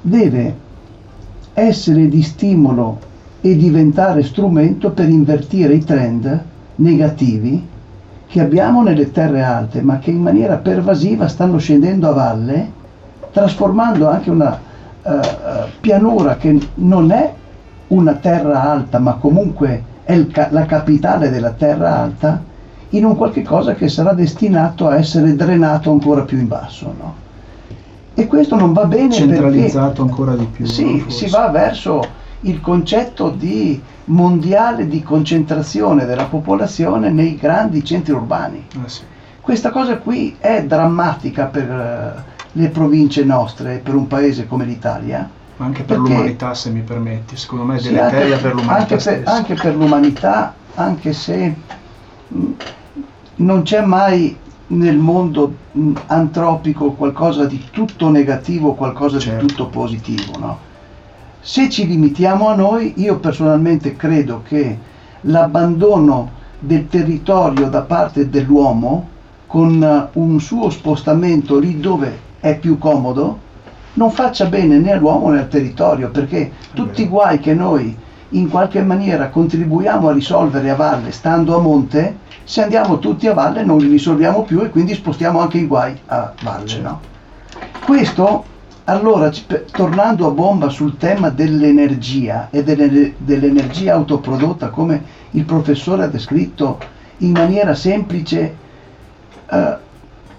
deve 0.00 0.56
essere 1.52 2.08
di 2.08 2.22
stimolo 2.22 2.96
e 3.40 3.56
diventare 3.56 4.22
strumento 4.22 4.90
per 4.90 5.08
invertire 5.08 5.74
i 5.74 5.82
trend 5.82 6.44
negativi 6.76 7.66
che 8.28 8.40
abbiamo 8.40 8.84
nelle 8.84 9.10
terre 9.10 9.42
alte, 9.42 9.82
ma 9.82 9.98
che 9.98 10.12
in 10.12 10.22
maniera 10.22 10.58
pervasiva 10.58 11.26
stanno 11.26 11.58
scendendo 11.58 12.08
a 12.08 12.12
valle, 12.12 12.70
trasformando 13.32 14.08
anche 14.08 14.30
una 14.30 14.60
uh, 15.02 15.10
pianura 15.80 16.36
che 16.36 16.56
non 16.74 17.10
è 17.10 17.34
una 17.88 18.14
terra 18.14 18.62
alta, 18.62 19.00
ma 19.00 19.14
comunque 19.14 19.90
è 20.12 20.26
ca- 20.28 20.48
la 20.50 20.66
capitale 20.66 21.30
della 21.30 21.52
terra 21.52 21.98
alta, 21.98 22.42
in 22.90 23.04
un 23.04 23.16
qualche 23.16 23.42
cosa 23.42 23.74
che 23.74 23.88
sarà 23.88 24.12
destinato 24.12 24.88
a 24.88 24.96
essere 24.96 25.34
drenato 25.34 25.90
ancora 25.90 26.22
più 26.22 26.38
in 26.38 26.48
basso. 26.48 26.94
No? 26.98 27.14
E 28.14 28.26
questo 28.26 28.56
non 28.56 28.72
va 28.72 28.84
bene 28.84 29.12
centralizzato 29.12 30.04
perché, 30.04 30.10
ancora 30.10 30.36
di 30.36 30.44
più. 30.44 30.66
Sì, 30.66 31.04
si 31.08 31.28
va 31.28 31.48
verso 31.48 32.04
il 32.40 32.60
concetto 32.60 33.30
di 33.30 33.80
mondiale 34.06 34.86
di 34.88 35.02
concentrazione 35.02 36.04
della 36.04 36.24
popolazione 36.24 37.10
nei 37.10 37.36
grandi 37.36 37.84
centri 37.84 38.12
urbani. 38.12 38.66
Eh 38.84 38.88
sì. 38.88 39.02
Questa 39.40 39.70
cosa 39.70 39.98
qui 39.98 40.36
è 40.38 40.62
drammatica 40.64 41.46
per 41.46 41.70
uh, 41.70 42.30
le 42.52 42.68
province 42.68 43.24
nostre, 43.24 43.80
per 43.82 43.94
un 43.94 44.06
paese 44.06 44.46
come 44.46 44.64
l'Italia. 44.64 45.28
Ma 45.62 45.68
anche 45.68 45.84
per 45.84 45.98
l'umanità, 45.98 46.54
se 46.54 46.70
mi 46.70 46.80
permetti, 46.80 47.36
secondo 47.36 47.64
me 47.64 47.76
è 47.76 47.80
deleteria 47.80 48.36
sì, 48.36 48.42
per 48.42 48.54
l'umanità. 48.54 49.22
Anche 49.24 49.54
per, 49.54 49.62
per, 49.62 49.76
l'umanità, 49.76 50.54
anche 50.74 51.12
se 51.12 51.54
mh, 52.26 52.36
mm, 52.36 52.52
non 53.36 53.62
c'è 53.62 53.80
mai 53.84 54.36
nel 54.68 54.96
mondo 54.96 55.54
mh, 55.70 55.80
mm, 55.80 55.94
antropico 56.06 56.90
qualcosa 56.92 57.44
di 57.44 57.62
tutto 57.70 58.10
negativo, 58.10 58.74
qualcosa 58.74 59.20
certo. 59.20 59.40
di 59.40 59.46
tutto 59.46 59.68
positivo. 59.68 60.36
No? 60.36 60.58
Se 61.40 61.70
ci 61.70 61.86
limitiamo 61.86 62.48
a 62.48 62.56
noi, 62.56 62.94
io 62.96 63.18
personalmente 63.18 63.94
credo 63.94 64.42
che 64.42 64.76
l'abbandono 65.20 66.40
del 66.58 66.88
territorio 66.88 67.68
da 67.68 67.82
parte 67.82 68.28
dell'uomo, 68.28 69.08
con 69.46 69.80
eh, 69.80 70.08
un 70.18 70.40
suo 70.40 70.70
spostamento 70.70 71.60
lì 71.60 71.78
dove 71.78 72.18
è 72.40 72.58
più 72.58 72.78
comodo, 72.78 73.50
non 73.94 74.10
faccia 74.10 74.46
bene 74.46 74.78
né 74.78 74.92
all'uomo 74.92 75.30
né 75.30 75.40
al 75.40 75.48
territorio, 75.48 76.10
perché 76.10 76.52
tutti 76.72 77.02
i 77.02 77.08
guai 77.08 77.38
che 77.38 77.54
noi 77.54 77.96
in 78.30 78.48
qualche 78.48 78.82
maniera 78.82 79.28
contribuiamo 79.28 80.08
a 80.08 80.12
risolvere 80.12 80.70
a 80.70 80.74
valle 80.74 81.12
stando 81.12 81.56
a 81.56 81.60
monte, 81.60 82.18
se 82.44 82.62
andiamo 82.62 82.98
tutti 82.98 83.26
a 83.28 83.34
valle 83.34 83.64
non 83.64 83.78
li 83.78 83.88
risolviamo 83.88 84.42
più 84.42 84.62
e 84.62 84.70
quindi 84.70 84.94
spostiamo 84.94 85.40
anche 85.40 85.58
i 85.58 85.66
guai 85.66 85.98
a 86.06 86.32
valle. 86.42 86.78
No? 86.78 87.00
Questo 87.84 88.44
allora, 88.84 89.30
tornando 89.70 90.26
a 90.26 90.30
bomba 90.30 90.68
sul 90.68 90.96
tema 90.96 91.30
dell'energia 91.30 92.48
e 92.50 92.64
dell'energia 92.64 93.94
autoprodotta, 93.94 94.70
come 94.70 95.02
il 95.30 95.44
professore 95.44 96.04
ha 96.04 96.08
descritto 96.08 96.78
in 97.18 97.30
maniera 97.30 97.74
semplice, 97.74 98.56
eh, 99.48 99.76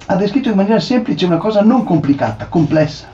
ha 0.05 0.15
descritto 0.15 0.49
in 0.49 0.55
maniera 0.55 0.81
semplice 0.81 1.25
una 1.25 1.37
cosa 1.37 1.61
non 1.61 1.85
complicata, 1.85 2.47
complessa. 2.47 3.07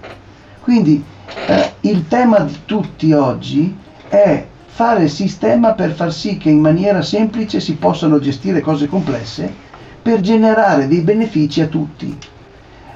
Quindi 0.60 1.04
eh, 1.48 1.74
il 1.82 2.08
tema 2.08 2.39
di 2.39 2.60
tutti 2.65 3.12
oggi 3.13 3.76
è 4.08 4.45
fare 4.65 5.08
sistema 5.08 5.74
per 5.74 5.91
far 5.91 6.13
sì 6.13 6.38
che 6.38 6.50
in 6.50 6.60
maniera 6.60 7.02
semplice 7.02 7.60
si 7.60 7.76
possano 7.76 8.19
gestire 8.19 8.62
cose 8.62 8.88
complesse 8.88 9.54
per 10.02 10.22
generare 10.22 10.88
dei 10.88 11.02
benefici 11.02 11.62
a 11.62 11.67
tutti. 11.67 12.17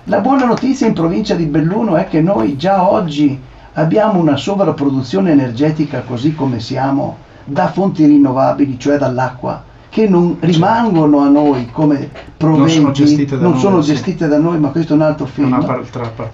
La 0.06 0.19
buona 0.19 0.45
notizia 0.45 0.88
in 0.88 0.93
provincia 0.93 1.36
di 1.36 1.45
Belluno 1.45 1.95
è 1.95 2.08
che 2.08 2.21
noi 2.21 2.58
già 2.58 2.89
oggi 2.89 3.39
abbiamo 3.73 4.19
una 4.19 4.36
sovrapproduzione 4.36 5.32
energetica 5.32 6.02
così 6.02 6.36
come 6.36 6.60
siamo 6.60 7.17
da 7.45 7.71
fonti 7.71 8.06
rinnovabili, 8.06 8.80
cioè 8.80 8.97
dall'acqua, 8.97 9.63
che 9.93 10.08
non 10.08 10.38
rimangono 10.39 11.19
a 11.19 11.29
noi 11.29 11.69
come 11.71 12.10
proventi, 12.36 12.79
non 12.79 12.91
sono 12.91 12.91
gestite 12.91 13.38
da, 13.38 13.47
noi, 13.47 13.60
sono 13.60 13.79
gestite 13.82 14.27
da 14.27 14.39
noi, 14.39 14.58
ma 14.58 14.69
questo 14.69 14.93
è 14.93 14.95
un 14.95 15.03
altro 15.03 15.27
film. 15.27 15.49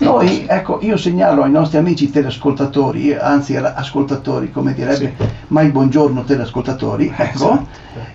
Noi, 0.05 0.45
ecco, 0.47 0.79
io 0.81 0.95
segnalo 0.95 1.43
ai 1.43 1.51
nostri 1.51 1.77
amici 1.77 2.09
teleascoltatori, 2.09 3.13
anzi 3.15 3.57
ascoltatori, 3.57 4.49
come 4.49 4.73
direbbe 4.73 5.13
sì. 5.17 5.25
mai 5.47 5.71
buongiorno 5.71 6.23
teleascoltatori, 6.23 7.13
ecco, 7.13 7.35
esatto. 7.35 7.67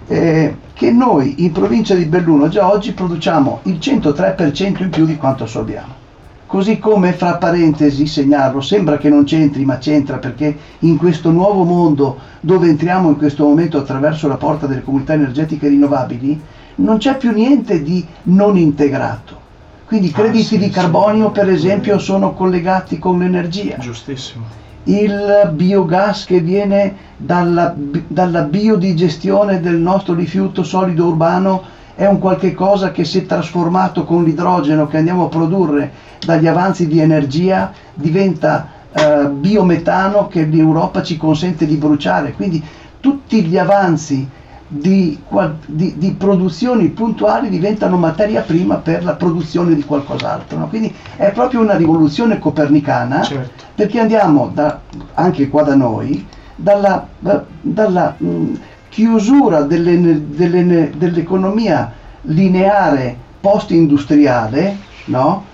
eh, 0.06 0.56
che 0.72 0.90
noi 0.90 1.44
in 1.44 1.52
provincia 1.52 1.94
di 1.94 2.06
Belluno 2.06 2.48
già 2.48 2.72
oggi 2.72 2.92
produciamo 2.92 3.60
il 3.64 3.74
103% 3.74 4.82
in 4.82 4.88
più 4.88 5.04
di 5.04 5.16
quanto 5.16 5.44
assorbiamo. 5.44 6.03
Così 6.46 6.78
come, 6.78 7.12
fra 7.12 7.36
parentesi, 7.36 8.06
segnarlo, 8.06 8.60
sembra 8.60 8.96
che 8.98 9.08
non 9.08 9.24
c'entri, 9.24 9.64
ma 9.64 9.78
c'entra 9.78 10.18
perché 10.18 10.56
in 10.80 10.96
questo 10.98 11.30
nuovo 11.30 11.64
mondo 11.64 12.18
dove 12.40 12.68
entriamo 12.68 13.08
in 13.08 13.16
questo 13.16 13.44
momento 13.44 13.78
attraverso 13.78 14.28
la 14.28 14.36
porta 14.36 14.66
delle 14.66 14.82
comunità 14.84 15.14
energetiche 15.14 15.68
rinnovabili, 15.68 16.40
non 16.76 16.98
c'è 16.98 17.16
più 17.16 17.32
niente 17.32 17.82
di 17.82 18.06
non 18.24 18.56
integrato. 18.56 19.40
Quindi 19.86 20.08
i 20.08 20.10
Ah, 20.10 20.14
crediti 20.14 20.44
sì, 20.44 20.58
di 20.58 20.64
sì, 20.64 20.70
carbonio, 20.70 21.30
per 21.30 21.44
vero. 21.44 21.56
esempio, 21.56 21.98
sono 21.98 22.32
collegati 22.34 22.98
con 22.98 23.18
l'energia 23.18 23.76
Giustissimo. 23.78 24.44
il 24.84 25.50
biogas 25.52 26.24
che 26.24 26.40
viene 26.40 26.94
dalla, 27.16 27.74
dalla 28.06 28.42
biodigestione 28.42 29.60
del 29.60 29.76
nostro 29.78 30.14
rifiuto 30.14 30.62
solido 30.62 31.06
urbano 31.06 31.62
è 31.96 32.06
un 32.06 32.18
qualche 32.18 32.54
cosa 32.54 32.90
che 32.90 33.04
se 33.04 33.26
trasformato 33.26 34.04
con 34.04 34.24
l'idrogeno 34.24 34.86
che 34.86 34.96
andiamo 34.96 35.26
a 35.26 35.28
produrre 35.28 35.92
dagli 36.24 36.46
avanzi 36.46 36.86
di 36.88 36.98
energia 37.00 37.72
diventa 37.94 38.68
eh, 38.92 39.28
biometano 39.28 40.26
che 40.28 40.44
l'Europa 40.44 41.02
ci 41.02 41.16
consente 41.16 41.66
di 41.66 41.76
bruciare. 41.76 42.32
Quindi 42.32 42.62
tutti 43.00 43.44
gli 43.44 43.58
avanzi 43.58 44.26
di, 44.66 45.18
di- 45.66 45.94
di 45.98 46.12
produzioni 46.12 46.88
puntuali 46.88 47.48
diventano 47.48 47.96
materia 47.96 48.40
prima 48.40 48.76
per 48.76 49.04
la 49.04 49.12
produzione 49.14 49.74
di 49.74 49.84
qualcos'altro. 49.84 50.58
no? 50.58 50.68
Quindi 50.68 50.92
è 51.16 51.30
proprio 51.32 51.60
una 51.60 51.76
rivoluzione 51.76 52.38
copernicana 52.38 53.22
Certo. 53.22 53.64
perché 53.74 54.00
andiamo 54.00 54.50
da- 54.52 54.80
anche 55.14 55.48
qua 55.48 55.62
da 55.62 55.74
noi 55.74 56.26
dalla, 56.56 57.06
da- 57.18 57.44
dalla, 57.60 58.14
mh, 58.16 58.52
chiusura 58.94 59.62
dell'economia 59.62 61.92
lineare 62.22 63.16
post-industriale 63.40 64.76
no? 65.06 65.44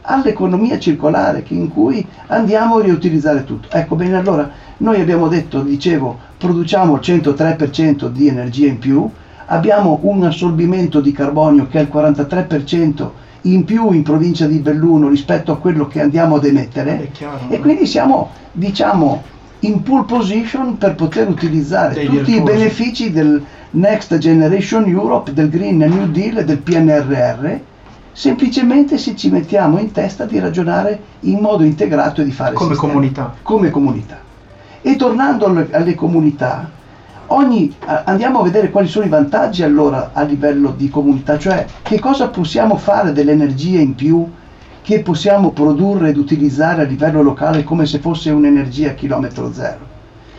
all'economia 0.00 0.78
circolare 0.78 1.44
in 1.48 1.68
cui 1.68 2.02
andiamo 2.28 2.78
a 2.78 2.82
riutilizzare 2.82 3.44
tutto. 3.44 3.68
Ecco 3.70 3.96
bene, 3.96 4.16
allora 4.16 4.50
noi 4.78 5.02
abbiamo 5.02 5.28
detto, 5.28 5.60
dicevo, 5.60 6.18
produciamo 6.38 6.94
il 6.94 7.00
103% 7.02 8.08
di 8.08 8.26
energia 8.26 8.68
in 8.68 8.78
più, 8.78 9.06
abbiamo 9.44 9.98
un 10.04 10.24
assorbimento 10.24 11.00
di 11.00 11.12
carbonio 11.12 11.66
che 11.66 11.78
è 11.78 11.82
il 11.82 11.90
43% 11.92 13.10
in 13.42 13.64
più 13.64 13.92
in 13.92 14.02
provincia 14.02 14.46
di 14.46 14.60
Belluno 14.60 15.08
rispetto 15.08 15.52
a 15.52 15.58
quello 15.58 15.86
che 15.86 16.00
andiamo 16.00 16.36
ad 16.36 16.46
emettere 16.46 17.10
chiaro. 17.12 17.50
e 17.50 17.60
quindi 17.60 17.84
siamo, 17.84 18.30
diciamo, 18.52 19.34
in 19.66 19.82
pole 19.82 20.04
position 20.04 20.78
per 20.78 20.94
poter 20.94 21.28
utilizzare 21.28 21.94
Dei 21.94 22.06
tutti 22.06 22.36
i 22.36 22.40
benefici 22.40 23.10
del 23.10 23.42
Next 23.70 24.16
Generation 24.18 24.86
Europe, 24.88 25.32
del 25.32 25.48
Green 25.48 25.78
New 25.78 26.10
Deal 26.10 26.38
e 26.38 26.44
del 26.44 26.58
PNRR, 26.58 27.58
semplicemente 28.12 28.96
se 28.96 29.14
ci 29.16 29.28
mettiamo 29.28 29.78
in 29.78 29.92
testa 29.92 30.24
di 30.24 30.38
ragionare 30.38 30.98
in 31.20 31.40
modo 31.40 31.64
integrato 31.64 32.20
e 32.20 32.24
di 32.24 32.32
fare 32.32 32.54
Come 32.54 32.70
sistema. 32.70 32.92
comunità. 32.92 33.34
Come 33.42 33.70
comunità. 33.70 34.18
E 34.80 34.96
tornando 34.96 35.46
alle, 35.46 35.68
alle 35.72 35.94
comunità, 35.94 36.70
ogni- 37.26 37.74
andiamo 38.04 38.40
a 38.40 38.44
vedere 38.44 38.70
quali 38.70 38.86
sono 38.86 39.04
i 39.04 39.08
vantaggi 39.08 39.64
allora 39.64 40.10
a 40.12 40.22
livello 40.22 40.72
di 40.76 40.88
comunità, 40.88 41.36
cioè 41.38 41.66
che 41.82 41.98
cosa 41.98 42.28
possiamo 42.28 42.76
fare 42.76 43.12
dell'energia 43.12 43.80
in 43.80 43.94
più 43.96 44.26
che 44.86 45.00
possiamo 45.00 45.50
produrre 45.50 46.10
ed 46.10 46.16
utilizzare 46.16 46.82
a 46.82 46.84
livello 46.84 47.20
locale 47.20 47.64
come 47.64 47.86
se 47.86 47.98
fosse 47.98 48.30
un'energia 48.30 48.90
a 48.90 48.94
chilometro 48.94 49.52
zero. 49.52 49.84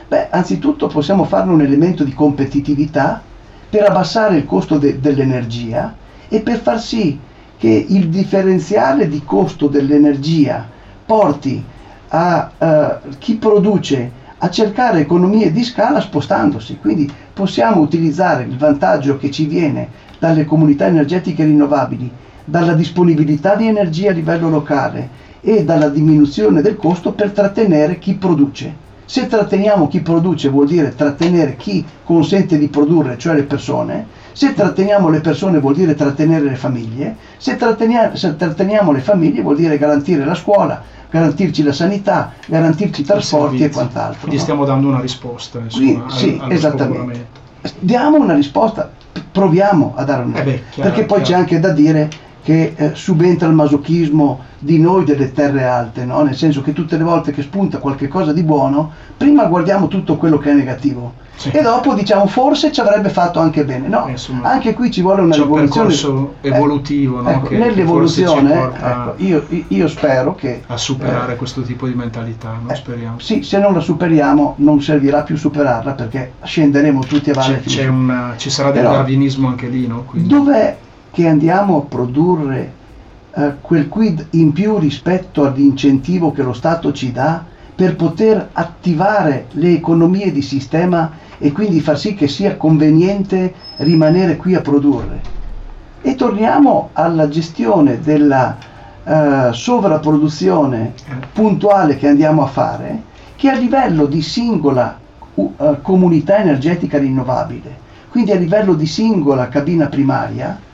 Beh, 0.07 0.29
anzitutto 0.29 0.87
possiamo 0.87 1.25
farne 1.25 1.51
un 1.51 1.59
elemento 1.59 2.05
di 2.05 2.13
competitività 2.13 3.21
per 3.69 3.89
abbassare 3.89 4.37
il 4.37 4.45
costo 4.45 4.77
de- 4.77 5.01
dell'energia 5.01 5.93
e 6.29 6.39
per 6.39 6.61
far 6.61 6.79
sì 6.79 7.19
che 7.57 7.87
il 7.89 8.07
differenziale 8.07 9.09
di 9.09 9.21
costo 9.25 9.67
dell'energia 9.67 10.65
porti 11.05 11.61
a 12.07 12.51
eh, 12.57 12.97
chi 13.17 13.35
produce 13.35 14.11
a 14.37 14.49
cercare 14.49 15.01
economie 15.01 15.51
di 15.51 15.65
scala 15.65 15.99
spostandosi. 15.99 16.77
Quindi 16.77 17.11
possiamo 17.33 17.81
utilizzare 17.81 18.43
il 18.43 18.55
vantaggio 18.55 19.17
che 19.17 19.29
ci 19.29 19.45
viene 19.45 19.89
dalle 20.19 20.45
comunità 20.45 20.85
energetiche 20.85 21.43
rinnovabili, 21.43 22.09
dalla 22.49 22.71
disponibilità 22.73 23.55
di 23.55 23.67
energia 23.67 24.11
a 24.11 24.13
livello 24.13 24.47
locale 24.47 25.09
e 25.41 25.65
dalla 25.65 25.89
diminuzione 25.89 26.61
del 26.61 26.77
costo 26.77 27.11
per 27.11 27.31
trattenere 27.31 27.99
chi 27.99 28.13
produce. 28.13 28.85
Se 29.03 29.27
tratteniamo 29.27 29.87
chi 29.89 29.99
produce 29.99 30.47
vuol 30.47 30.65
dire 30.65 30.95
trattenere 30.95 31.55
chi 31.57 31.83
consente 32.05 32.57
di 32.57 32.67
produrre, 32.69 33.17
cioè 33.17 33.35
le 33.35 33.43
persone, 33.43 34.05
se 34.31 34.53
tratteniamo 34.53 35.09
le 35.09 35.19
persone 35.19 35.59
vuol 35.59 35.75
dire 35.75 35.93
trattenere 35.93 36.45
le 36.47 36.55
famiglie, 36.55 37.15
se 37.35 37.57
trattenia- 37.57 38.15
se 38.15 38.35
tratteniamo 38.37 38.91
le 38.93 38.99
famiglie 38.99 39.41
vuol 39.41 39.57
dire 39.57 39.77
garantire 39.77 40.23
la 40.23 40.35
scuola, 40.35 40.81
garantirci 41.09 41.63
la 41.63 41.73
sanità, 41.73 42.31
garantirci 42.47 43.01
i 43.01 43.03
trasporti 43.03 43.63
e 43.63 43.69
quant'altro. 43.69 44.19
Quindi 44.19 44.37
no? 44.37 44.41
stiamo 44.41 44.63
dando 44.65 44.87
una 44.87 45.01
risposta 45.01 45.59
insomma, 45.59 45.83
Quindi, 45.85 46.01
al- 46.05 46.11
sì, 46.11 46.37
allo 46.39 46.53
esattamente. 46.53 47.25
Diamo 47.79 48.17
una 48.17 48.33
risposta, 48.35 48.89
proviamo 49.31 49.93
a 49.95 50.03
dare 50.03 50.23
una 50.23 50.37
Eh 50.39 50.43
beh, 50.43 50.61
chiaro, 50.71 50.89
perché 50.89 51.05
poi 51.05 51.21
chiaro. 51.21 51.31
c'è 51.33 51.33
anche 51.33 51.59
da 51.59 51.69
dire 51.69 52.09
che 52.47 52.75
eh, 52.77 52.91
subentra 52.95 53.45
il 53.49 53.53
masochismo 53.55 54.39
di 54.57 54.79
noi 54.79 55.03
delle 55.03 55.33
terre 55.33 55.65
alte, 55.65 56.05
no? 56.05 56.21
nel 56.21 56.33
senso 56.33 56.61
che 56.61 56.71
tutte 56.71 56.95
le 56.95 57.03
volte 57.03 57.33
che 57.33 57.41
spunta 57.41 57.79
qualche 57.79 58.07
cosa 58.07 58.31
di 58.31 58.41
buono, 58.41 58.89
prima 59.17 59.43
guardiamo 59.47 59.89
tutto 59.89 60.15
quello 60.15 60.37
che 60.37 60.51
è 60.51 60.53
negativo 60.53 61.11
Sì. 61.35 61.49
e 61.49 61.61
dopo 61.61 61.93
diciamo 61.93 62.25
forse 62.25 62.71
ci 62.71 62.79
avrebbe 62.79 63.09
fatto 63.09 63.41
anche 63.41 63.65
bene. 63.65 63.89
No, 63.89 64.07
Eh, 64.07 64.11
insomma, 64.11 64.49
anche 64.49 64.73
qui 64.73 64.89
ci 64.89 65.01
vuole 65.01 65.23
una 65.23 65.33
c'è 65.33 65.41
un 65.41 65.45
rivoluzione. 65.47 65.87
percorso 65.89 66.33
evolutivo, 66.39 67.21
no? 67.21 67.29
ecco, 67.31 67.41
che- 67.41 67.49
che 67.49 67.57
nell'evoluzione, 67.57 68.53
porta 68.53 69.13
ecco, 69.17 69.23
io, 69.25 69.45
io 69.67 69.87
spero 69.89 70.33
che 70.33 70.61
a 70.67 70.77
superare 70.77 71.33
eh, 71.33 71.35
questo 71.35 71.63
tipo 71.63 71.85
di 71.85 71.95
mentalità, 71.95 72.57
no? 72.63 72.71
eh, 72.71 72.75
speriamo. 72.75 73.19
sì, 73.19 73.43
se 73.43 73.59
non 73.59 73.73
la 73.73 73.81
superiamo 73.81 74.53
non 74.59 74.81
servirà 74.81 75.23
più 75.23 75.35
superarla 75.35 75.91
perché 75.91 76.31
scenderemo 76.43 77.01
tutti 77.01 77.29
a 77.29 77.33
valle 77.33 77.59
C'è, 77.59 77.89
c'è 77.89 77.91
ci 78.37 78.49
sarà 78.49 78.71
del 78.71 78.83
Però- 78.83 78.93
darwinismo 78.95 79.49
anche 79.49 79.67
lì, 79.67 79.85
no? 79.85 80.03
Quindi- 80.03 80.29
Dov'è 80.29 80.77
che 81.17 81.27
andiamo 81.27 81.77
a 81.77 81.81
produrre 81.81 82.73
eh, 83.33 83.53
quel 83.59 83.87
quid 83.87 84.27
in 84.33 84.51
più 84.51 84.77
rispetto 84.77 85.47
all'incentivo 85.47 86.31
che 86.31 86.43
lo 86.43 86.53
Stato 86.53 86.93
ci 86.93 87.11
dà 87.11 87.43
per 87.73 87.95
poter 87.95 88.49
attivare 88.53 89.47
le 89.53 89.71
economie 89.71 90.31
di 90.31 90.43
sistema 90.43 91.09
e 91.39 91.51
quindi 91.51 91.79
far 91.79 91.97
sì 91.97 92.13
che 92.13 92.27
sia 92.27 92.55
conveniente 92.55 93.51
rimanere 93.77 94.35
qui 94.35 94.53
a 94.53 94.61
produrre? 94.61 95.21
E 96.03 96.13
torniamo 96.13 96.89
alla 96.93 97.27
gestione 97.29 97.99
della 97.99 98.55
eh, 99.03 99.49
sovrapproduzione 99.53 100.93
puntuale 101.33 101.97
che 101.97 102.07
andiamo 102.07 102.43
a 102.43 102.47
fare, 102.47 103.01
che 103.35 103.49
a 103.49 103.55
livello 103.55 104.05
di 104.05 104.21
singola 104.21 104.99
u- 105.33 105.51
eh, 105.57 105.79
comunità 105.81 106.37
energetica 106.37 106.99
rinnovabile, 106.99 107.75
quindi 108.09 108.33
a 108.33 108.35
livello 108.35 108.75
di 108.75 108.85
singola 108.85 109.49
cabina 109.49 109.87
primaria, 109.87 110.65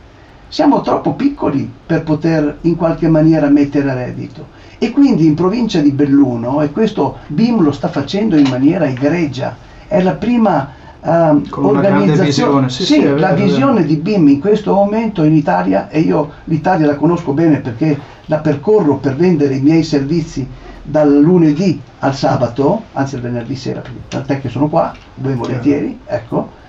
siamo 0.54 0.82
troppo 0.82 1.14
piccoli 1.14 1.68
per 1.84 2.04
poter 2.04 2.60
in 2.62 2.76
qualche 2.76 3.08
maniera 3.08 3.48
mettere 3.48 3.90
a 3.90 3.96
reddito. 3.96 4.50
E 4.78 4.92
quindi 4.92 5.26
in 5.26 5.34
provincia 5.34 5.80
di 5.80 5.90
Belluno, 5.90 6.62
e 6.62 6.72
questo 6.72 7.18
BIM 7.26 7.64
lo 7.64 7.72
sta 7.72 7.88
facendo 7.88 8.38
in 8.38 8.48
maniera 8.48 8.86
egregia, 8.86 9.58
è 9.88 10.00
la 10.04 10.12
prima 10.12 10.70
grande 11.02 11.50
organizzazione, 11.58 12.70
sì, 12.70 12.84
sì, 12.84 13.00
è 13.00 13.02
vero, 13.02 13.18
la 13.18 13.34
visione 13.34 13.84
di 13.84 13.96
BIM 13.96 14.28
in 14.28 14.40
questo 14.40 14.76
momento 14.76 15.24
in 15.24 15.34
Italia, 15.34 15.90
e 15.90 16.02
io 16.02 16.30
l'Italia 16.44 16.86
la 16.86 16.98
conosco 16.98 17.32
bene 17.32 17.58
perché 17.58 17.98
la 18.26 18.38
percorro 18.38 18.98
per 18.98 19.16
vendere 19.16 19.56
i 19.56 19.62
miei 19.62 19.82
servizi 19.82 20.48
dal 20.84 21.20
lunedì 21.20 21.82
al 21.98 22.14
sabato, 22.14 22.84
anzi 22.94 23.16
al 23.16 23.22
venerdì 23.22 23.56
sera, 23.56 23.82
tant'è 24.08 24.40
che 24.40 24.50
sono 24.50 24.68
qua, 24.68 24.94
ben 25.16 25.36
volentieri, 25.36 25.98
ecco. 26.06 26.62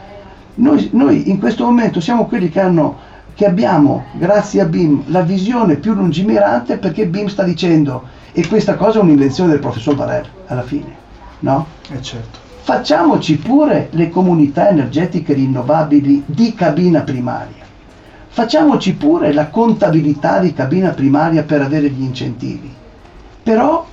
Noi, 0.54 0.88
noi 0.92 1.28
in 1.28 1.38
questo 1.38 1.64
momento 1.64 2.00
siamo 2.00 2.24
quelli 2.24 2.48
che 2.48 2.60
hanno 2.60 3.12
che 3.34 3.46
abbiamo, 3.46 4.04
grazie 4.12 4.60
a 4.60 4.64
BIM, 4.64 5.04
la 5.06 5.22
visione 5.22 5.76
più 5.76 5.92
lungimirante 5.94 6.78
perché 6.78 7.06
BIM 7.06 7.26
sta 7.26 7.42
dicendo, 7.42 8.02
e 8.32 8.46
questa 8.46 8.74
cosa 8.74 8.98
è 8.98 9.02
un'invenzione 9.02 9.50
del 9.50 9.60
professor 9.60 9.94
Barel 9.94 10.26
alla 10.46 10.62
fine, 10.62 10.94
no? 11.40 11.66
Eh, 11.90 12.00
certo. 12.00 12.38
Facciamoci 12.62 13.36
pure 13.36 13.88
le 13.90 14.08
comunità 14.08 14.68
energetiche 14.68 15.34
rinnovabili 15.34 16.22
di 16.26 16.54
cabina 16.54 17.00
primaria. 17.00 17.62
Facciamoci 18.28 18.94
pure 18.94 19.32
la 19.32 19.48
contabilità 19.48 20.38
di 20.38 20.52
cabina 20.54 20.90
primaria 20.90 21.42
per 21.42 21.60
avere 21.60 21.88
gli 21.90 22.02
incentivi. 22.02 22.72
Però, 23.42 23.86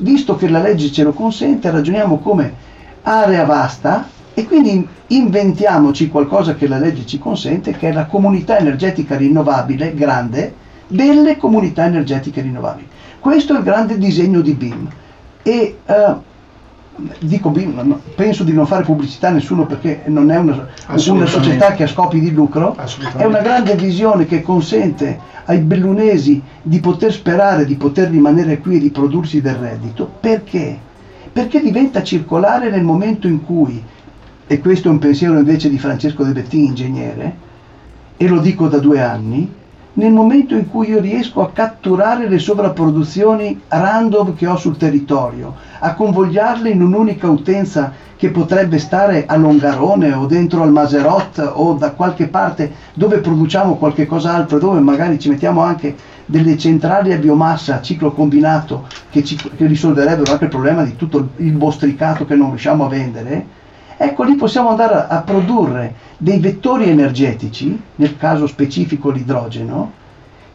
visto 0.00 0.36
che 0.36 0.48
la 0.48 0.60
legge 0.60 0.92
ce 0.92 1.02
lo 1.02 1.12
consente, 1.12 1.70
ragioniamo 1.70 2.18
come 2.18 2.54
area 3.02 3.44
vasta 3.44 4.08
e 4.34 4.44
quindi 4.46 4.86
inventiamoci 5.08 6.08
qualcosa 6.08 6.54
che 6.54 6.66
la 6.66 6.78
legge 6.78 7.06
ci 7.06 7.18
consente, 7.18 7.72
che 7.72 7.88
è 7.88 7.92
la 7.92 8.06
comunità 8.06 8.58
energetica 8.58 9.16
rinnovabile 9.16 9.94
grande 9.94 10.54
delle 10.88 11.36
comunità 11.36 11.86
energetiche 11.86 12.40
rinnovabili. 12.40 12.88
Questo 13.20 13.54
è 13.54 13.58
il 13.58 13.62
grande 13.62 13.96
disegno 13.96 14.40
di 14.40 14.52
BIM. 14.52 14.88
E 15.42 15.78
eh, 15.84 16.14
dico, 17.20 17.52
penso 18.14 18.44
di 18.44 18.52
non 18.52 18.66
fare 18.66 18.84
pubblicità 18.84 19.28
a 19.28 19.32
nessuno 19.32 19.66
perché 19.66 20.02
non 20.06 20.30
è 20.30 20.36
una, 20.36 20.68
una 20.88 21.26
società 21.26 21.72
che 21.72 21.84
ha 21.84 21.88
scopi 21.88 22.20
di 22.20 22.32
lucro, 22.32 22.76
è 23.16 23.24
una 23.24 23.40
grande 23.40 23.74
visione 23.76 24.26
che 24.26 24.42
consente 24.42 25.32
ai 25.46 25.58
bellunesi 25.58 26.40
di 26.62 26.80
poter 26.80 27.12
sperare 27.12 27.66
di 27.66 27.76
poter 27.76 28.10
rimanere 28.10 28.58
qui 28.58 28.76
e 28.76 28.80
di 28.80 28.90
prodursi 28.90 29.40
del 29.40 29.56
reddito. 29.56 30.10
Perché? 30.20 30.78
Perché 31.32 31.60
diventa 31.60 32.02
circolare 32.02 32.70
nel 32.70 32.84
momento 32.84 33.26
in 33.26 33.44
cui, 33.44 33.82
e 34.46 34.60
questo 34.60 34.88
è 34.88 34.90
un 34.90 34.98
pensiero 34.98 35.38
invece 35.38 35.68
di 35.68 35.78
Francesco 35.78 36.22
De 36.22 36.32
Bettini, 36.32 36.66
ingegnere, 36.66 37.36
e 38.16 38.28
lo 38.28 38.40
dico 38.40 38.68
da 38.68 38.78
due 38.78 39.00
anni, 39.00 39.52
nel 39.96 40.12
momento 40.12 40.56
in 40.56 40.68
cui 40.68 40.88
io 40.88 41.00
riesco 41.00 41.40
a 41.40 41.50
catturare 41.52 42.28
le 42.28 42.38
sovrapproduzioni 42.38 43.60
random 43.68 44.34
che 44.34 44.46
ho 44.46 44.56
sul 44.56 44.76
territorio, 44.76 45.54
a 45.78 45.94
convogliarle 45.94 46.68
in 46.68 46.82
un'unica 46.82 47.28
utenza 47.28 47.92
che 48.16 48.30
potrebbe 48.30 48.78
stare 48.78 49.26
a 49.26 49.36
Longarone 49.36 50.12
o 50.12 50.26
dentro 50.26 50.62
al 50.62 50.72
Maserot 50.72 51.52
o 51.54 51.74
da 51.74 51.92
qualche 51.92 52.26
parte 52.26 52.72
dove 52.94 53.18
produciamo 53.18 53.76
qualche 53.76 54.06
cos'altro, 54.06 54.58
dove 54.58 54.80
magari 54.80 55.18
ci 55.18 55.28
mettiamo 55.28 55.60
anche 55.60 55.94
delle 56.26 56.56
centrali 56.56 57.12
a 57.12 57.18
biomassa 57.18 57.76
a 57.76 57.82
ciclo 57.82 58.12
combinato 58.12 58.86
che, 59.10 59.22
ci, 59.22 59.36
che 59.36 59.66
risolverebbero 59.66 60.32
anche 60.32 60.44
il 60.44 60.50
problema 60.50 60.82
di 60.82 60.96
tutto 60.96 61.30
il 61.36 61.52
bostricato 61.52 62.24
che 62.24 62.34
non 62.34 62.48
riusciamo 62.48 62.86
a 62.86 62.88
vendere, 62.88 63.46
ecco 63.96 64.22
lì 64.22 64.34
possiamo 64.34 64.70
andare 64.70 65.06
a, 65.08 65.22
produrre 65.22 65.94
dei 66.16 66.38
vettori 66.38 66.88
energetici, 66.88 67.80
nel 67.96 68.16
caso 68.16 68.46
specifico 68.46 69.10
l'idrogeno, 69.10 69.92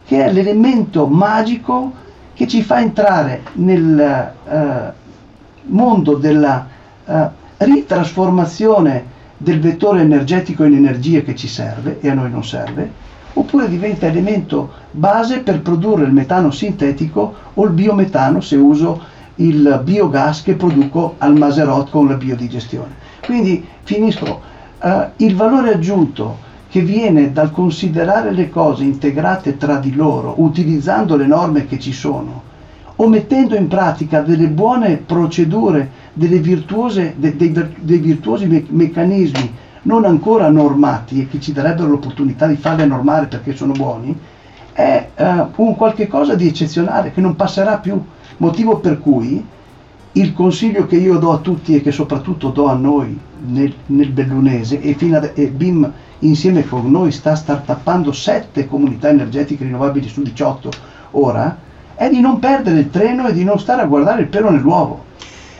che 0.06 0.24
è 0.24 0.32
l'elemento 0.32 1.06
magico 1.06 1.92
che 2.34 2.46
ci 2.46 2.62
fa 2.62 2.80
entrare 2.80 3.42
nel 3.54 4.32
uh, 4.44 5.72
mondo 5.72 6.14
della 6.14 6.66
uh, 7.04 7.12
ritrasformazione 7.58 9.18
del 9.36 9.60
vettore 9.60 10.00
energetico 10.00 10.64
in 10.64 10.74
energia 10.74 11.20
che 11.20 11.34
ci 11.34 11.48
serve 11.48 12.00
e 12.00 12.10
a 12.10 12.14
noi 12.14 12.30
non 12.30 12.44
serve, 12.44 12.90
oppure 13.34 13.68
diventa 13.68 14.06
elemento 14.06 14.72
base 14.90 15.40
per 15.40 15.60
produrre 15.60 16.04
il 16.04 16.12
metano 16.12 16.50
sintetico 16.50 17.34
o 17.54 17.64
il 17.64 17.70
biometano 17.70 18.40
se 18.40 18.56
uso 18.56 19.00
il 19.36 19.80
biogas 19.82 20.42
che 20.42 20.54
produco 20.54 21.14
al 21.18 21.36
Maserot 21.36 21.90
con 21.90 22.08
la 22.08 22.14
biodigestione. 22.14 23.08
Quindi 23.30 23.64
finisco, 23.84 24.40
uh, 24.80 24.88
il 25.18 25.36
valore 25.36 25.74
aggiunto 25.74 26.38
che 26.68 26.80
viene 26.80 27.32
dal 27.32 27.52
considerare 27.52 28.32
le 28.32 28.50
cose 28.50 28.82
integrate 28.82 29.56
tra 29.56 29.76
di 29.76 29.94
loro, 29.94 30.34
utilizzando 30.38 31.14
le 31.14 31.26
norme 31.26 31.64
che 31.68 31.78
ci 31.78 31.92
sono, 31.92 32.42
o 32.96 33.06
mettendo 33.06 33.54
in 33.54 33.68
pratica 33.68 34.20
delle 34.20 34.48
buone 34.48 34.96
procedure, 34.96 35.88
delle 36.12 36.38
virtuose, 36.38 37.14
de, 37.18 37.36
de, 37.36 37.72
dei 37.78 37.98
virtuosi 37.98 38.46
me- 38.46 38.66
meccanismi 38.66 39.54
non 39.82 40.04
ancora 40.04 40.48
normati 40.48 41.20
e 41.20 41.28
che 41.28 41.38
ci 41.38 41.52
darebbero 41.52 41.88
l'opportunità 41.88 42.48
di 42.48 42.56
farli 42.56 42.84
normare 42.84 43.26
perché 43.26 43.54
sono 43.54 43.74
buoni, 43.74 44.18
è 44.72 45.08
uh, 45.14 45.62
un 45.62 45.76
qualche 45.76 46.08
cosa 46.08 46.34
di 46.34 46.48
eccezionale 46.48 47.12
che 47.12 47.20
non 47.20 47.36
passerà 47.36 47.76
più, 47.76 47.96
motivo 48.38 48.78
per 48.78 48.98
cui 48.98 49.46
il 50.12 50.32
consiglio 50.32 50.86
che 50.86 50.96
io 50.96 51.18
do 51.18 51.32
a 51.32 51.38
tutti 51.38 51.74
e 51.74 51.82
che 51.82 51.92
soprattutto 51.92 52.48
do 52.50 52.66
a 52.66 52.74
noi 52.74 53.18
nel, 53.46 53.72
nel 53.86 54.10
Bellunese 54.10 54.80
e, 54.80 54.96
ad, 55.14 55.32
e 55.34 55.46
BIM 55.48 55.90
insieme 56.20 56.66
con 56.66 56.90
noi 56.90 57.12
sta 57.12 57.34
startuppando 57.34 58.12
7 58.12 58.66
comunità 58.66 59.08
energetiche 59.08 59.64
rinnovabili 59.64 60.08
su 60.08 60.22
18 60.22 60.70
ora, 61.12 61.56
è 61.94 62.08
di 62.08 62.20
non 62.20 62.38
perdere 62.38 62.80
il 62.80 62.90
treno 62.90 63.28
e 63.28 63.32
di 63.32 63.44
non 63.44 63.58
stare 63.58 63.82
a 63.82 63.86
guardare 63.86 64.22
il 64.22 64.28
pelo 64.28 64.50
nell'uovo. 64.50 65.04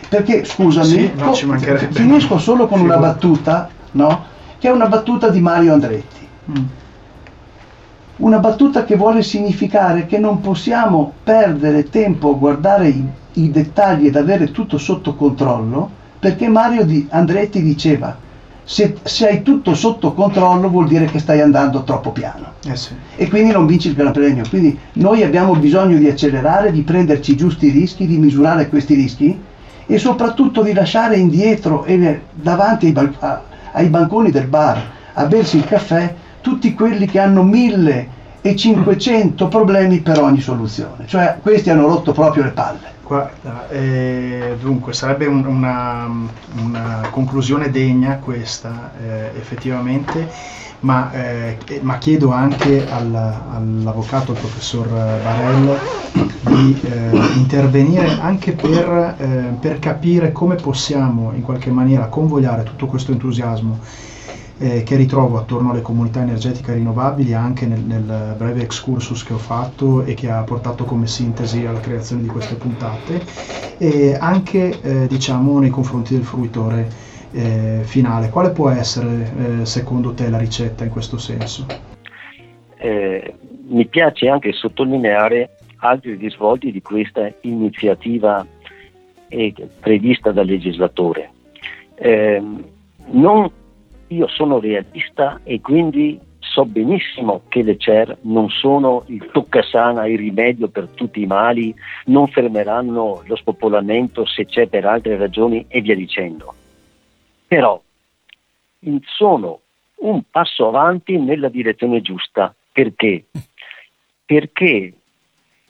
Perché, 0.08 0.44
scusami, 0.44 0.86
sì, 0.86 1.12
no, 1.16 1.32
finisco 1.32 2.38
solo 2.38 2.66
con 2.66 2.80
una 2.80 2.96
battuta, 2.96 3.68
no? 3.92 4.24
che 4.58 4.68
è 4.68 4.72
una 4.72 4.88
battuta 4.88 5.28
di 5.28 5.40
Mario 5.40 5.72
Andretti. 5.72 6.26
Mm. 6.50 6.64
Una 8.16 8.38
battuta 8.38 8.84
che 8.84 8.96
vuole 8.96 9.22
significare 9.22 10.06
che 10.06 10.18
non 10.18 10.40
possiamo 10.40 11.12
perdere 11.22 11.88
tempo 11.88 12.30
a 12.30 12.36
guardare 12.36 12.88
i 12.88 13.08
i 13.34 13.50
dettagli 13.50 14.06
ed 14.06 14.16
avere 14.16 14.50
tutto 14.50 14.78
sotto 14.78 15.14
controllo, 15.14 15.90
perché 16.18 16.48
Mario 16.48 16.84
di 16.84 17.06
Andretti 17.10 17.62
diceva 17.62 18.16
se, 18.62 18.98
se, 19.02 19.26
hai 19.26 19.42
tutto 19.42 19.74
sotto 19.74 20.12
controllo 20.12 20.68
vuol 20.68 20.86
dire 20.86 21.06
che 21.06 21.18
stai 21.18 21.40
andando 21.40 21.82
troppo 21.82 22.12
piano 22.12 22.52
eh 22.64 22.76
sì. 22.76 22.90
e 23.16 23.28
quindi 23.28 23.50
non 23.50 23.66
vinci 23.66 23.88
il 23.88 23.94
Gran 23.94 24.12
Premio. 24.12 24.44
Quindi 24.48 24.78
noi 24.94 25.24
abbiamo 25.24 25.56
bisogno 25.56 25.96
di 25.96 26.06
accelerare, 26.06 26.70
di 26.70 26.82
prenderci 26.82 27.32
i 27.32 27.36
giusti 27.36 27.70
rischi, 27.70 28.06
di 28.06 28.16
misurare 28.16 28.68
questi 28.68 28.94
rischi 28.94 29.36
e 29.86 29.98
soprattutto 29.98 30.62
di 30.62 30.72
lasciare 30.72 31.16
indietro 31.16 31.84
e 31.84 32.22
davanti 32.32 32.86
ai, 32.86 32.92
ban- 32.92 33.16
ai 33.72 33.88
banconi 33.88 34.30
del 34.30 34.46
bar 34.46 34.98
a 35.14 35.24
bersi 35.24 35.56
il 35.56 35.64
caffè 35.64 36.14
tutti 36.40 36.72
quelli 36.74 37.06
che 37.06 37.18
hanno 37.18 37.42
1500 37.42 39.48
problemi 39.48 39.98
per 40.00 40.20
ogni 40.20 40.40
soluzione. 40.40 41.06
Cioè 41.06 41.38
questi 41.42 41.70
hanno 41.70 41.86
rotto 41.86 42.12
proprio 42.12 42.44
le 42.44 42.50
palle. 42.50 42.98
Guarda, 43.10 43.68
eh, 43.70 44.56
dunque 44.60 44.92
sarebbe 44.92 45.26
un, 45.26 45.44
una, 45.44 46.08
una, 46.62 47.08
conclusione 47.10 47.68
degna 47.68 48.18
questa, 48.18 48.92
eh, 49.02 49.32
effettivamente, 49.36 50.30
ma, 50.80 51.10
eh, 51.10 51.58
ma, 51.80 51.98
chiedo 51.98 52.30
anche 52.30 52.88
al, 52.88 53.12
all'avvocato, 53.12 54.30
al 54.30 54.38
professor 54.38 54.86
Barello, 54.86 55.76
di 56.12 56.80
eh, 56.82 57.10
intervenire 57.34 58.16
anche 58.20 58.52
per, 58.52 59.16
eh, 59.18 59.56
per 59.58 59.80
capire 59.80 60.30
come 60.30 60.54
possiamo 60.54 61.32
in 61.34 61.42
qualche 61.42 61.72
maniera 61.72 62.06
convogliare 62.06 62.62
tutto 62.62 62.86
questo 62.86 63.10
entusiasmo 63.10 63.80
eh, 64.60 64.82
che 64.82 64.96
ritrovo 64.96 65.38
attorno 65.38 65.70
alle 65.70 65.80
comunità 65.80 66.20
energetiche 66.20 66.74
rinnovabili 66.74 67.32
anche 67.32 67.64
nel, 67.64 67.80
nel, 67.80 68.34
breve 68.36 68.62
excursus 68.62 69.24
che 69.24 69.32
ho 69.32 69.38
fatto 69.38 70.04
e 70.04 70.12
che 70.12 70.30
ha 70.30 70.42
portato 70.42 70.84
come 70.84 71.06
sintesi 71.06 71.64
alla 71.64 71.80
creazione 71.80 72.22
di 72.22 72.28
queste 72.28 72.56
puntate 72.56 73.24
e 73.78 74.14
anche 74.20 74.78
eh, 74.82 75.06
diciamo 75.06 75.58
nei 75.58 75.70
confronti 75.70 76.14
del 76.14 76.24
fruitore 76.24 76.88
eh, 77.32 77.80
finale. 77.84 78.28
Quale 78.28 78.50
può 78.50 78.68
essere 78.68 79.60
eh, 79.62 79.64
secondo 79.64 80.12
te 80.12 80.28
la 80.28 80.36
ricetta 80.36 80.84
in 80.84 80.90
questo 80.90 81.16
senso? 81.16 81.64
Eh, 82.76 83.34
mi 83.66 83.86
piace 83.86 84.28
anche 84.28 84.52
sottolineare 84.52 85.56
altri 85.76 86.16
risvolti 86.16 86.70
di 86.70 86.82
questa 86.82 87.32
iniziativa 87.42 88.46
eh, 89.28 89.54
prevista 89.80 90.32
dal 90.32 90.44
legislatore. 90.44 91.30
Non 93.12 93.50
io 94.10 94.28
sono 94.28 94.58
realista 94.58 95.40
e 95.44 95.60
quindi 95.60 96.18
so 96.38 96.64
benissimo 96.64 97.42
che 97.48 97.62
le 97.62 97.76
CER 97.76 98.18
non 98.22 98.48
sono 98.48 99.04
il 99.06 99.28
toccasana, 99.30 100.06
il 100.06 100.18
rimedio 100.18 100.68
per 100.68 100.88
tutti 100.88 101.22
i 101.22 101.26
mali, 101.26 101.74
non 102.06 102.26
fermeranno 102.28 103.22
lo 103.24 103.36
spopolamento 103.36 104.26
se 104.26 104.46
c'è 104.46 104.66
per 104.66 104.84
altre 104.84 105.16
ragioni 105.16 105.64
e 105.68 105.80
via 105.80 105.94
dicendo. 105.94 106.54
Però 107.46 107.80
sono 109.16 109.60
un 109.98 110.22
passo 110.28 110.66
avanti 110.66 111.16
nella 111.18 111.48
direzione 111.48 112.00
giusta. 112.00 112.54
Perché? 112.72 113.26
Perché 114.24 114.94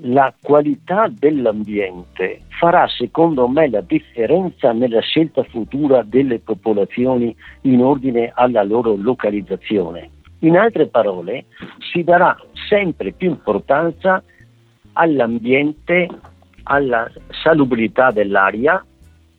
la 0.02 0.32
qualità 0.40 1.10
dell'ambiente 1.10 2.42
farà 2.48 2.86
secondo 2.88 3.48
me 3.48 3.68
la 3.68 3.80
differenza 3.80 4.72
nella 4.72 5.00
scelta 5.00 5.42
futura 5.44 6.02
delle 6.02 6.38
popolazioni 6.38 7.34
in 7.62 7.82
ordine 7.82 8.32
alla 8.34 8.62
loro 8.62 8.94
localizzazione. 8.96 10.10
In 10.40 10.56
altre 10.56 10.86
parole, 10.86 11.46
si 11.92 12.02
darà 12.02 12.36
sempre 12.68 13.12
più 13.12 13.28
importanza 13.28 14.22
all'ambiente, 14.94 16.08
alla 16.64 17.10
salubrità 17.42 18.10
dell'aria 18.10 18.82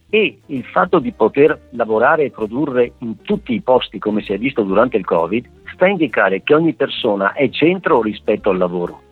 e 0.10 0.39
il 0.47 0.63
fatto 0.65 1.00
di 1.00 1.12
poter 1.12 1.69
lavorare 1.71 2.26
e 2.26 2.32
produrre 2.32 2.93
in 3.00 3.21
tutti 3.21 3.54
i 3.54 3.62
posti 3.62 3.97
come 3.97 4.21
si 4.21 4.34
è 4.34 4.38
visto 4.38 4.62
durante 4.63 4.97
il 4.97 5.06
Covid 5.06 5.47
sta 5.74 5.86
a 5.86 5.89
indicare 5.89 6.43
che 6.43 6.54
ogni 6.54 6.74
persona 6.74 7.32
è 7.34 7.50
centro 7.50 8.02
rispetto 8.02 8.50
al 8.50 8.58
lavoro 8.58 9.10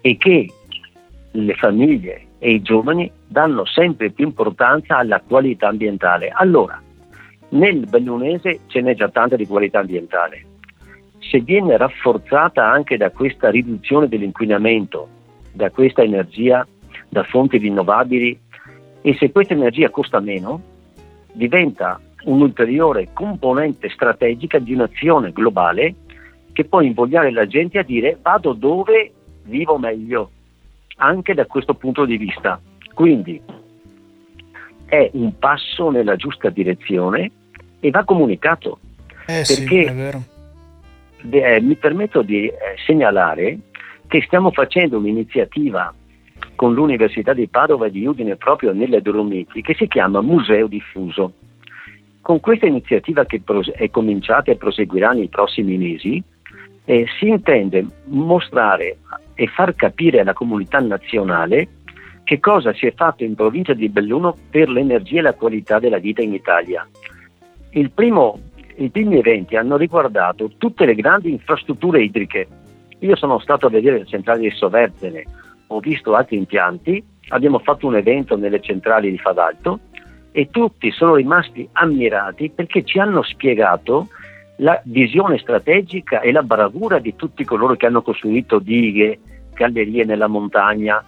e 0.00 0.16
che 0.16 0.50
le 1.30 1.54
famiglie 1.54 2.26
e 2.38 2.52
i 2.52 2.62
giovani 2.62 3.10
danno 3.26 3.64
sempre 3.64 4.10
più 4.10 4.26
importanza 4.26 4.96
alla 4.96 5.20
qualità 5.20 5.68
ambientale. 5.68 6.30
Allora, 6.32 6.80
nel 7.50 7.86
Bellunese 7.86 8.60
ce 8.66 8.80
n'è 8.80 8.94
già 8.94 9.08
tanta 9.08 9.36
di 9.36 9.46
qualità 9.46 9.80
ambientale. 9.80 10.44
Se 11.18 11.40
viene 11.40 11.76
rafforzata 11.76 12.64
anche 12.64 12.96
da 12.96 13.10
questa 13.10 13.50
riduzione 13.50 14.08
dell'inquinamento, 14.08 15.08
da 15.52 15.70
questa 15.70 16.02
energia 16.02 16.66
da 17.08 17.22
fonti 17.24 17.58
rinnovabili 17.58 18.38
e 19.00 19.14
se 19.14 19.30
questa 19.30 19.54
energia 19.54 19.90
costa 19.90 20.20
meno, 20.20 20.60
diventa 21.32 22.00
un'ulteriore 22.24 23.08
componente 23.12 23.88
strategica 23.88 24.58
di 24.58 24.74
un'azione 24.74 25.32
globale 25.32 25.94
che 26.52 26.64
può 26.64 26.80
invogliare 26.80 27.30
la 27.30 27.46
gente 27.46 27.78
a 27.78 27.82
dire 27.82 28.18
vado 28.20 28.52
dove 28.52 29.12
vivo 29.46 29.78
meglio, 29.78 30.30
anche 30.96 31.34
da 31.34 31.46
questo 31.46 31.74
punto 31.74 32.04
di 32.04 32.16
vista. 32.16 32.60
Quindi 32.94 33.40
è 34.86 35.10
un 35.14 35.38
passo 35.38 35.90
nella 35.90 36.16
giusta 36.16 36.48
direzione 36.50 37.30
e 37.80 37.90
va 37.90 38.04
comunicato. 38.04 38.78
Eh 39.26 39.44
sì, 39.44 39.82
è 39.82 39.92
vero. 39.92 40.22
Eh, 41.28 41.60
mi 41.60 41.74
permetto 41.74 42.22
di 42.22 42.46
eh, 42.46 42.54
segnalare 42.86 43.58
che 44.06 44.22
stiamo 44.22 44.52
facendo 44.52 44.98
un'iniziativa 44.98 45.92
con 46.54 46.72
l'Università 46.72 47.32
di 47.32 47.48
Padova 47.48 47.86
e 47.86 47.90
di 47.90 48.06
Udine 48.06 48.36
proprio 48.36 48.72
nelle 48.72 49.02
Dolomiti 49.02 49.60
che 49.62 49.74
si 49.74 49.88
chiama 49.88 50.20
Museo 50.20 50.68
Diffuso. 50.68 51.32
Con 52.20 52.40
questa 52.40 52.66
iniziativa 52.66 53.24
che 53.24 53.42
è 53.74 53.90
cominciata 53.90 54.50
e 54.50 54.56
proseguirà 54.56 55.12
nei 55.12 55.28
prossimi 55.28 55.76
mesi, 55.76 56.22
eh, 56.84 57.06
si 57.18 57.28
intende 57.28 57.84
mostrare 58.06 58.98
e 59.36 59.46
far 59.46 59.76
capire 59.76 60.20
alla 60.20 60.32
comunità 60.32 60.80
nazionale 60.80 61.68
che 62.24 62.40
cosa 62.40 62.74
si 62.74 62.86
è 62.86 62.92
fatto 62.92 63.22
in 63.22 63.36
provincia 63.36 63.72
di 63.72 63.88
Belluno 63.88 64.36
per 64.50 64.68
l'energia 64.68 65.20
e 65.20 65.22
la 65.22 65.34
qualità 65.34 65.78
della 65.78 65.98
vita 65.98 66.22
in 66.22 66.34
Italia. 66.34 66.84
Primo, 67.94 68.40
I 68.76 68.90
primi 68.90 69.18
eventi 69.18 69.54
hanno 69.54 69.76
riguardato 69.76 70.50
tutte 70.58 70.84
le 70.86 70.96
grandi 70.96 71.30
infrastrutture 71.30 72.02
idriche. 72.02 72.48
Io 72.98 73.14
sono 73.14 73.38
stato 73.38 73.66
a 73.66 73.70
vedere 73.70 73.98
le 73.98 74.06
centrali 74.06 74.48
di 74.48 74.50
Soverzene, 74.50 75.24
ho 75.68 75.78
visto 75.78 76.14
altri 76.14 76.36
impianti, 76.36 77.04
abbiamo 77.28 77.58
fatto 77.58 77.86
un 77.86 77.96
evento 77.96 78.36
nelle 78.36 78.60
centrali 78.60 79.10
di 79.10 79.18
Fadalto 79.18 79.80
e 80.32 80.48
tutti 80.50 80.90
sono 80.90 81.14
rimasti 81.14 81.68
ammirati 81.72 82.50
perché 82.50 82.82
ci 82.84 82.98
hanno 82.98 83.22
spiegato 83.22 84.08
la 84.56 84.80
visione 84.84 85.38
strategica 85.38 86.20
e 86.20 86.32
la 86.32 86.42
bravura 86.42 86.98
di 86.98 87.14
tutti 87.16 87.44
coloro 87.44 87.74
che 87.76 87.86
hanno 87.86 88.02
costruito 88.02 88.58
dighe, 88.58 89.18
gallerie 89.54 90.04
nella 90.04 90.26
montagna 90.26 91.04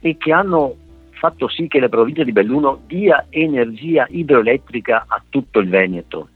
e 0.00 0.16
che 0.16 0.32
hanno 0.32 0.74
fatto 1.12 1.48
sì 1.48 1.68
che 1.68 1.78
la 1.78 1.88
provincia 1.88 2.24
di 2.24 2.32
Belluno 2.32 2.80
dia 2.86 3.26
energia 3.30 4.06
idroelettrica 4.08 5.04
a 5.06 5.22
tutto 5.28 5.60
il 5.60 5.68
Veneto. 5.68 6.28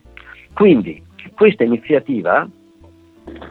Quindi 0.52 1.02
questa 1.34 1.64
iniziativa 1.64 2.48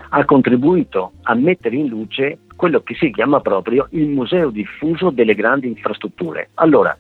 ha 0.10 0.26
contribuito 0.26 1.12
a 1.24 1.34
mettere 1.36 1.76
in 1.76 1.88
luce 1.88 2.40
quello 2.56 2.80
che 2.82 2.96
si 2.96 3.12
chiama 3.12 3.42
proprio 3.42 3.88
il 3.92 4.08
museo 4.08 4.50
diffuso 4.50 5.10
delle 5.10 5.36
grandi 5.36 5.68
infrastrutture. 5.68 6.50
Allora, 6.56 6.98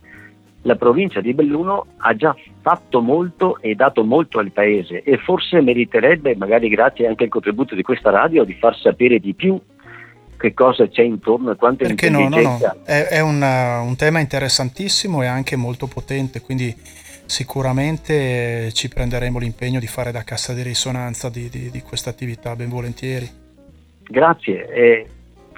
la 0.65 0.75
provincia 0.75 1.21
di 1.21 1.33
Belluno 1.33 1.85
ha 1.97 2.15
già 2.15 2.35
fatto 2.61 2.99
molto 2.99 3.59
e 3.61 3.75
dato 3.75 4.03
molto 4.03 4.39
al 4.39 4.51
paese 4.51 5.03
e 5.03 5.17
forse 5.17 5.61
meriterebbe, 5.61 6.35
magari 6.35 6.69
grazie 6.69 7.07
anche 7.07 7.23
al 7.23 7.29
contributo 7.29 7.75
di 7.75 7.83
questa 7.83 8.09
radio, 8.09 8.43
di 8.43 8.53
far 8.53 8.75
sapere 8.75 9.19
di 9.19 9.33
più 9.33 9.59
che 10.37 10.53
cosa 10.53 10.87
c'è 10.87 11.03
intorno 11.03 11.51
e 11.51 11.55
quanto 11.55 11.85
Perché 11.85 12.09
no, 12.09 12.27
no, 12.27 12.39
no, 12.39 12.59
è, 12.83 13.07
è 13.09 13.19
una, 13.21 13.79
un 13.81 13.95
tema 13.95 14.19
interessantissimo 14.19 15.21
e 15.21 15.27
anche 15.27 15.55
molto 15.55 15.85
potente, 15.87 16.41
quindi 16.41 16.75
sicuramente 17.25 18.71
ci 18.73 18.89
prenderemo 18.89 19.37
l'impegno 19.37 19.79
di 19.79 19.87
fare 19.87 20.11
da 20.11 20.23
cassa 20.23 20.53
di 20.53 20.63
risonanza 20.63 21.29
di, 21.29 21.47
di, 21.47 21.69
di 21.69 21.81
questa 21.81 22.09
attività, 22.09 22.55
ben 22.55 22.69
volentieri. 22.69 23.29
Grazie. 24.01 24.67
Eh, 24.73 25.07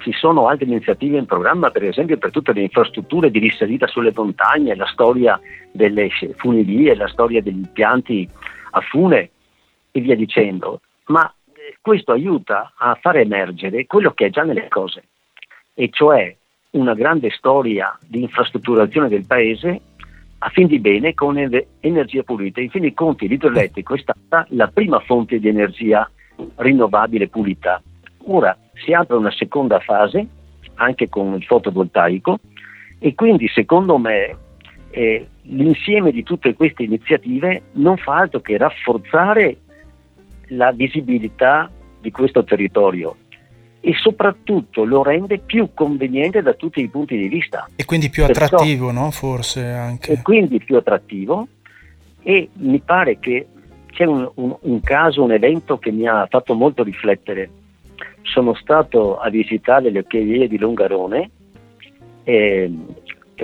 ci 0.00 0.12
sono 0.12 0.48
altre 0.48 0.66
iniziative 0.66 1.18
in 1.18 1.26
programma, 1.26 1.70
per 1.70 1.84
esempio 1.84 2.18
per 2.18 2.30
tutte 2.30 2.52
le 2.52 2.62
infrastrutture 2.62 3.30
di 3.30 3.38
risalita 3.38 3.86
sulle 3.86 4.12
montagne, 4.14 4.74
la 4.74 4.86
storia 4.86 5.40
delle 5.72 6.08
funivie, 6.36 6.94
la 6.94 7.08
storia 7.08 7.42
degli 7.42 7.58
impianti 7.58 8.28
a 8.70 8.80
fune 8.80 9.30
e 9.90 10.00
via 10.00 10.14
dicendo, 10.14 10.80
ma 11.06 11.32
eh, 11.54 11.76
questo 11.80 12.12
aiuta 12.12 12.72
a 12.76 12.96
far 13.00 13.16
emergere 13.16 13.86
quello 13.86 14.12
che 14.12 14.26
è 14.26 14.30
già 14.30 14.42
nelle 14.42 14.68
cose, 14.68 15.04
e 15.74 15.88
cioè 15.90 16.34
una 16.70 16.94
grande 16.94 17.30
storia 17.30 17.96
di 18.06 18.22
infrastrutturazione 18.22 19.08
del 19.08 19.26
paese 19.26 19.80
a 20.40 20.48
fin 20.50 20.66
di 20.66 20.78
bene 20.78 21.14
con 21.14 21.36
energia 21.80 22.22
pulita. 22.22 22.60
In 22.60 22.70
fin 22.70 22.82
dei 22.82 22.94
conti 22.94 23.26
l'idroelettrico 23.26 23.94
è 23.94 23.98
stata 23.98 24.46
la 24.50 24.68
prima 24.68 25.00
fonte 25.00 25.38
di 25.40 25.48
energia 25.48 26.08
rinnovabile 26.56 27.28
pulita. 27.28 27.82
Ora 28.26 28.56
si 28.84 28.92
apre 28.92 29.16
una 29.16 29.32
seconda 29.32 29.78
fase 29.80 30.26
anche 30.74 31.08
con 31.08 31.34
il 31.34 31.44
fotovoltaico 31.44 32.38
e 32.98 33.14
quindi 33.14 33.48
secondo 33.48 33.98
me 33.98 34.36
eh, 34.90 35.26
l'insieme 35.42 36.10
di 36.10 36.22
tutte 36.22 36.54
queste 36.54 36.82
iniziative 36.82 37.62
non 37.72 37.96
fa 37.96 38.16
altro 38.16 38.40
che 38.40 38.56
rafforzare 38.56 39.56
la 40.48 40.72
visibilità 40.72 41.70
di 42.00 42.10
questo 42.10 42.44
territorio 42.44 43.16
e 43.80 43.94
soprattutto 43.94 44.84
lo 44.84 45.02
rende 45.02 45.38
più 45.38 45.70
conveniente 45.72 46.42
da 46.42 46.54
tutti 46.54 46.80
i 46.80 46.88
punti 46.88 47.16
di 47.16 47.28
vista. 47.28 47.68
E 47.76 47.84
quindi 47.84 48.10
più 48.10 48.24
attrattivo, 48.24 48.86
Perciò, 48.86 49.02
no? 49.02 49.10
Forse 49.10 49.64
anche. 49.64 50.12
E 50.12 50.22
quindi 50.22 50.58
più 50.58 50.76
attrattivo 50.76 51.46
e 52.22 52.48
mi 52.54 52.80
pare 52.80 53.18
che 53.18 53.46
c'è 53.86 54.04
un, 54.04 54.28
un, 54.34 54.56
un 54.60 54.80
caso, 54.80 55.22
un 55.22 55.32
evento 55.32 55.78
che 55.78 55.90
mi 55.90 56.06
ha 56.06 56.26
fatto 56.28 56.54
molto 56.54 56.82
riflettere 56.82 57.50
sono 58.32 58.54
stato 58.54 59.18
a 59.18 59.28
visitare 59.30 59.90
le 59.90 60.00
occhiaie 60.00 60.48
di 60.48 60.58
Longarone, 60.58 61.30
eh, 62.24 62.72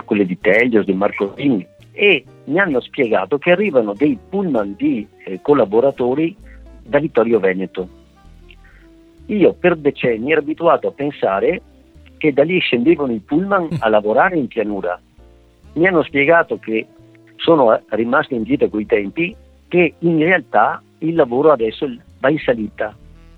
quelle 0.05 0.27
di 0.27 0.39
Teglios, 0.39 0.85
di 0.85 0.93
Marcosini, 0.93 1.67
e 1.93 2.25
mi 2.45 2.59
hanno 2.59 2.81
spiegato 2.81 3.39
che 3.39 3.53
arrivano 3.53 3.95
dei 3.95 4.19
pullman 4.29 4.75
di 4.77 5.07
eh, 5.25 5.41
collaboratori 5.41 6.37
da 6.83 6.99
Vittorio 6.99 7.39
Veneto. 7.39 7.89
Io 9.27 9.55
per 9.55 9.77
decenni 9.77 10.33
ero 10.33 10.41
abituato 10.41 10.89
a 10.89 10.93
pensare 10.93 11.63
che 12.19 12.33
da 12.33 12.43
lì 12.43 12.59
scendevano 12.59 13.13
i 13.13 13.21
pullman 13.21 13.69
a 13.79 13.89
lavorare 13.89 14.37
in 14.37 14.49
pianura. 14.49 15.01
Mi 15.75 15.87
hanno 15.87 16.03
spiegato 16.03 16.59
che 16.59 16.87
sono 17.37 17.81
rimasti 17.89 18.35
in 18.35 18.45
gita 18.45 18.69
quei 18.69 18.87
tempi, 18.87 19.35
che 19.69 19.95
in 19.99 20.19
realtà 20.19 20.83
il 20.99 21.15
lavoro 21.15 21.53
adesso 21.53 21.91
va 22.21 22.31
in 22.31 22.39
salita, 22.39 22.95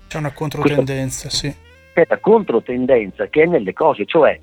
c'è 0.07 0.17
una 0.17 0.31
controtendenza, 0.31 1.29
sì. 1.29 1.53
C'è 1.93 2.05
la 2.07 2.17
controtendenza 2.19 3.27
che 3.27 3.43
è 3.43 3.45
nelle 3.45 3.73
cose, 3.73 4.05
cioè 4.05 4.39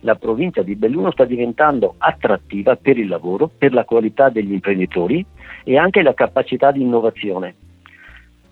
la 0.00 0.14
provincia 0.16 0.62
di 0.62 0.74
Belluno 0.74 1.10
sta 1.10 1.24
diventando 1.24 1.94
attrattiva 1.98 2.76
per 2.76 2.98
il 2.98 3.08
lavoro, 3.08 3.48
per 3.48 3.72
la 3.72 3.84
qualità 3.84 4.28
degli 4.28 4.52
imprenditori 4.52 5.24
e 5.64 5.78
anche 5.78 6.02
la 6.02 6.14
capacità 6.14 6.70
di 6.72 6.82
innovazione. 6.82 7.54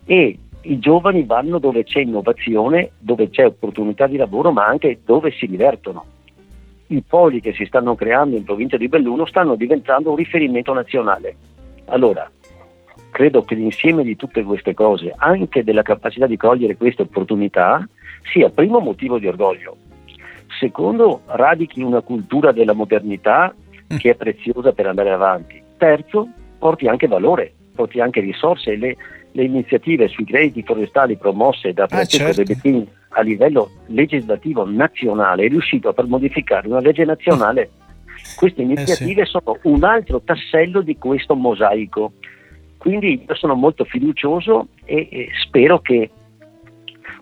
E 0.05 0.39
i 0.63 0.79
giovani 0.79 1.25
vanno 1.25 1.59
dove 1.59 1.85
c'è 1.85 2.01
innovazione, 2.01 2.93
dove 2.99 3.29
c'è 3.29 3.47
opportunità 3.47 4.07
di 4.07 4.17
lavoro, 4.17 4.51
ma 4.51 4.65
anche 4.65 5.01
dove 5.05 5.31
si 5.33 5.47
divertono. 5.47 6.05
I 6.87 7.03
poli 7.07 7.41
che 7.41 7.53
si 7.53 7.65
stanno 7.67 7.95
creando 7.95 8.37
in 8.37 8.45
provincia 8.45 8.77
di 8.77 8.89
Belluno 8.89 9.27
stanno 9.27 9.55
diventando 9.55 10.11
un 10.11 10.17
riferimento 10.17 10.73
nazionale. 10.73 11.37
Allora, 11.87 12.31
credo 13.13 13.43
che 13.43 13.55
l'insieme 13.55 14.03
di 14.03 14.17
tutte 14.17 14.43
queste 14.43 14.75
cose, 14.75 15.15
anche 15.17 15.63
della 15.63 15.83
capacità 15.83 16.27
di 16.27 16.37
cogliere 16.37 16.77
queste 16.77 17.03
opportunità, 17.03 17.87
sia 18.33 18.49
primo 18.49 18.81
motivo 18.81 19.19
di 19.19 19.29
orgoglio. 19.29 19.77
Secondo, 20.59 21.21
radichi 21.27 21.83
una 21.83 22.01
cultura 22.01 22.53
della 22.53 22.73
modernità 22.73 23.55
mm. 23.55 23.97
che 23.99 24.11
è 24.11 24.15
preziosa 24.15 24.73
per 24.73 24.87
andare 24.87 25.11
avanti. 25.11 25.63
Terzo, 25.77 26.29
porti 26.59 26.89
anche 26.89 27.07
valore, 27.07 27.53
porti 27.75 28.01
anche 28.01 28.21
risorse. 28.21 28.77
Le, 28.77 28.97
le 29.31 29.45
iniziative 29.45 30.09
sui 30.09 30.25
crediti 30.25 30.63
forestali 30.63 31.17
promosse 31.17 31.73
da 31.73 31.87
Francesco 31.87 32.23
ah, 32.23 32.33
certo. 32.33 32.43
De 32.43 32.55
Bettin 32.55 32.87
a 33.15 33.21
livello 33.21 33.71
legislativo 33.87 34.65
nazionale 34.67 35.45
è 35.45 35.49
riuscito 35.49 35.91
a 35.91 35.93
far 35.93 36.07
modificare 36.07 36.67
una 36.67 36.81
legge 36.81 37.05
nazionale. 37.05 37.71
Queste 38.37 38.63
iniziative 38.63 39.23
eh 39.23 39.27
sì. 39.27 39.33
sono 39.33 39.59
un 39.65 39.85
altro 39.85 40.23
tassello 40.23 40.81
di 40.81 40.97
questo 40.97 41.35
mosaico 41.35 42.13
quindi 42.83 43.25
io 43.29 43.35
sono 43.37 43.55
molto 43.55 43.85
fiducioso 43.85 44.67
e, 44.85 45.07
e 45.09 45.29
spero 45.45 45.79
che 45.79 46.11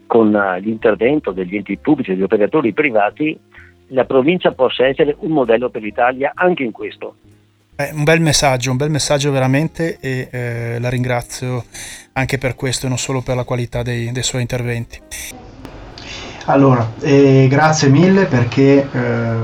con 0.06 0.32
uh, 0.32 0.58
l'intervento 0.58 1.32
degli 1.32 1.54
enti 1.54 1.76
pubblici 1.76 2.12
e 2.12 2.14
degli 2.14 2.22
operatori 2.22 2.72
privati 2.72 3.38
la 3.88 4.06
provincia 4.06 4.52
possa 4.52 4.86
essere 4.86 5.14
un 5.18 5.32
modello 5.32 5.68
per 5.68 5.82
l'Italia 5.82 6.32
anche 6.34 6.62
in 6.62 6.70
questo. 6.70 7.14
Eh, 7.76 7.90
un 7.92 8.04
bel 8.04 8.22
messaggio, 8.22 8.70
un 8.70 8.78
bel 8.78 8.88
messaggio 8.88 9.30
veramente 9.32 9.98
e 10.00 10.28
eh, 10.30 10.78
la 10.80 10.88
ringrazio 10.88 11.64
anche 12.14 12.38
per 12.38 12.54
questo 12.54 12.86
e 12.86 12.88
non 12.88 12.96
solo 12.96 13.20
per 13.20 13.36
la 13.36 13.44
qualità 13.44 13.82
dei, 13.82 14.12
dei 14.12 14.22
suoi 14.22 14.40
interventi. 14.40 14.98
Allora, 16.46 16.90
eh, 17.02 17.46
grazie 17.50 17.90
mille 17.90 18.24
perché 18.24 18.88
eh, 18.90 19.34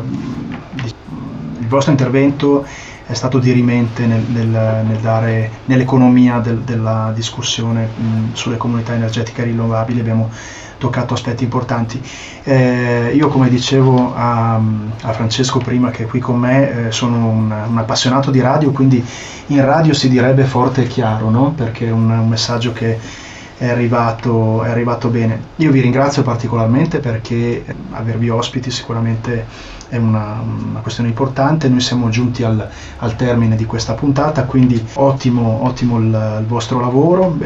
il 1.59 1.67
vostro 1.69 1.91
intervento 1.91 2.65
è 3.07 3.15
stato 3.15 3.39
dirimente 3.39 4.05
nel, 4.05 4.23
nel, 4.27 4.47
nel 4.87 4.99
dare, 5.01 5.51
nell'economia 5.67 6.39
del, 6.41 6.59
della 6.59 7.13
discussione 7.15 7.87
mh, 7.87 8.33
sulle 8.33 8.57
comunità 8.57 8.95
energetiche 8.95 9.45
rinnovabili, 9.45 10.01
abbiamo 10.01 10.31
toccato 10.79 11.15
aspetti 11.15 11.45
importanti. 11.45 12.01
Eh, 12.43 13.13
io 13.15 13.29
come 13.29 13.49
dicevo 13.49 14.13
a, 14.15 14.55
a, 14.55 15.13
Francesco 15.13 15.59
prima 15.59 15.91
che 15.91 16.03
è 16.03 16.07
qui 16.07 16.19
con 16.19 16.39
me, 16.39 16.89
eh, 16.89 16.93
sono 16.93 17.29
un, 17.29 17.51
un, 17.69 17.79
appassionato 17.79 18.31
di 18.31 18.41
radio, 18.41 18.73
quindi 18.73 19.03
in 19.47 19.65
radio 19.65 19.95
si 19.95 20.09
direbbe 20.09 20.45
forte 20.45 20.83
e 20.83 20.87
chiaro, 20.87 21.31
no? 21.31 21.53
perché 21.53 21.87
è 21.87 21.93
un, 21.93 22.11
un 22.11 22.29
messaggio 22.29 22.73
che 22.73 22.99
è 23.59 23.69
arrivato, 23.69 24.63
è 24.63 24.71
arrivato 24.71 25.09
bene. 25.09 25.41
Io 25.57 25.71
vi 25.71 25.81
ringrazio 25.81 26.23
particolarmente 26.23 26.99
perché 26.99 27.65
avervi 27.91 28.29
ospiti 28.29 28.71
sicuramente 28.71 29.47
è 29.89 29.97
una, 29.97 30.43
una, 30.43 30.81
questione 30.81 31.09
importante. 31.09 31.69
Noi 31.69 31.81
siamo 31.81 32.09
giunti 32.09 32.43
al, 32.43 32.69
al, 32.99 33.17
termine 33.17 33.57
di 33.57 33.65
questa 33.65 33.95
puntata, 33.95 34.45
quindi 34.45 34.85
ottimo, 34.95 35.65
ottimo 35.65 35.99
il, 35.99 36.39
il 36.41 36.47
vostro 36.47 36.81
lavoro, 36.81 37.37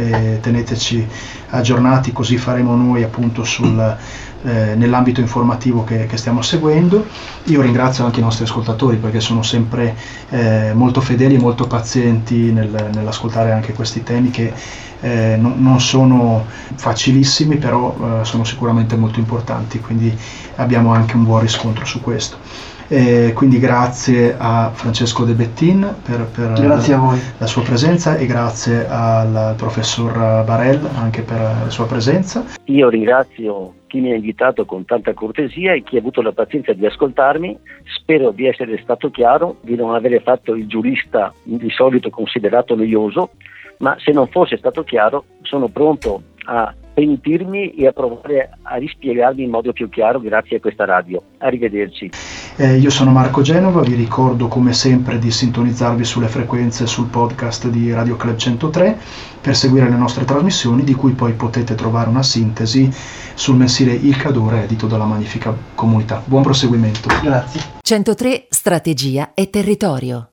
teneteci 0.40 1.06
aggiornati 1.50 2.12
così 2.12 2.38
faremo 2.38 2.74
noi 2.74 3.02
appunto 3.02 3.44
sul, 3.44 3.96
eh, 4.42 4.74
nell'ambito 4.74 5.20
informativo 5.20 5.84
che, 5.84 6.06
che, 6.06 6.16
stiamo 6.16 6.42
seguendo. 6.42 7.06
Io 7.44 7.60
ringrazio 7.60 8.04
anche 8.04 8.20
i 8.20 8.22
nostri 8.22 8.44
ascoltatori 8.44 8.96
perché 8.96 9.20
sono 9.20 9.42
sempre 9.42 9.96
eh, 10.30 10.72
molto 10.74 11.00
fedeli 11.00 11.34
e 11.34 11.38
molto 11.38 11.66
pazienti 11.66 12.52
nel, 12.52 12.90
nell'ascoltare 12.92 13.52
anche 13.52 13.72
questi 13.72 14.02
temi 14.02 14.30
che 14.30 14.52
eh, 15.00 15.36
non, 15.38 15.54
non, 15.62 15.80
sono 15.80 16.46
facilissimi, 16.74 17.56
però 17.56 18.20
eh, 18.20 18.24
sono 18.24 18.44
sicuramente 18.44 18.96
molto 18.96 19.18
importanti, 19.18 19.80
quindi 19.80 20.16
abbiamo 20.56 20.92
anche 20.92 21.16
un 21.16 21.24
buon 21.24 21.40
riscontro 21.40 21.84
su 21.84 22.00
questo. 22.00 22.38
Eh, 22.92 23.32
quindi 23.36 23.60
grazie 23.60 24.34
a 24.36 24.72
Francesco 24.74 25.24
De 25.24 25.34
Bettin 25.34 25.94
per, 26.04 26.26
per 26.26 26.58
la, 26.58 26.74
la, 27.38 27.46
sua 27.46 27.62
presenza 27.62 28.16
e 28.16 28.26
grazie 28.26 28.84
al, 28.88 29.36
al 29.36 29.54
professor 29.54 30.12
Barell 30.44 30.84
anche 30.96 31.22
per 31.22 31.38
la 31.38 31.70
sua 31.70 31.86
presenza. 31.86 32.44
Io 32.64 32.88
ringrazio 32.88 33.74
chi 33.86 34.00
mi 34.00 34.10
ha 34.10 34.16
invitato 34.16 34.64
con 34.64 34.84
tanta 34.84 35.14
cortesia 35.14 35.72
e 35.72 35.84
chi 35.84 35.94
ha 35.94 36.00
avuto 36.00 36.20
la 36.20 36.32
pazienza 36.32 36.72
di 36.72 36.84
ascoltarmi. 36.84 37.56
Spero 37.84 38.32
di 38.32 38.48
essere 38.48 38.76
stato 38.82 39.08
chiaro, 39.10 39.58
di 39.60 39.76
non 39.76 39.94
avere 39.94 40.18
fatto 40.18 40.56
il 40.56 40.66
giurista 40.66 41.32
di 41.44 41.70
solito 41.70 42.10
considerato 42.10 42.74
noioso 42.74 43.30
ma 43.80 43.96
se 43.98 44.12
non 44.12 44.26
fosse 44.28 44.56
stato 44.56 44.82
chiaro 44.82 45.24
sono 45.42 45.68
pronto 45.68 46.22
a 46.46 46.74
pentirmi 47.00 47.70
e 47.70 47.86
a 47.86 47.92
provare 47.92 48.50
a 48.60 48.76
rispiegarmi 48.76 49.42
in 49.42 49.50
modo 49.50 49.72
più 49.72 49.88
chiaro 49.88 50.20
grazie 50.20 50.58
a 50.58 50.60
questa 50.60 50.84
radio. 50.84 51.22
Arrivederci. 51.38 52.10
Eh, 52.56 52.76
io 52.76 52.90
sono 52.90 53.10
Marco 53.10 53.40
Genova, 53.40 53.80
vi 53.80 53.94
ricordo 53.94 54.48
come 54.48 54.74
sempre 54.74 55.18
di 55.18 55.30
sintonizzarvi 55.30 56.04
sulle 56.04 56.28
frequenze 56.28 56.86
sul 56.86 57.08
podcast 57.08 57.68
di 57.68 57.90
Radio 57.90 58.16
Club 58.16 58.36
103 58.36 58.98
per 59.40 59.56
seguire 59.56 59.88
le 59.88 59.96
nostre 59.96 60.26
trasmissioni 60.26 60.84
di 60.84 60.92
cui 60.92 61.12
poi 61.12 61.32
potete 61.32 61.74
trovare 61.74 62.10
una 62.10 62.22
sintesi 62.22 62.90
sul 62.92 63.56
mensile 63.56 63.94
Il 63.94 64.18
Cadore 64.18 64.64
edito 64.64 64.86
dalla 64.86 65.06
Magnifica 65.06 65.56
Comunità. 65.74 66.22
Buon 66.22 66.42
proseguimento. 66.42 67.08
Grazie. 67.22 67.78
103 67.80 68.46
Strategia 68.50 69.30
e 69.32 69.48
Territorio. 69.48 70.26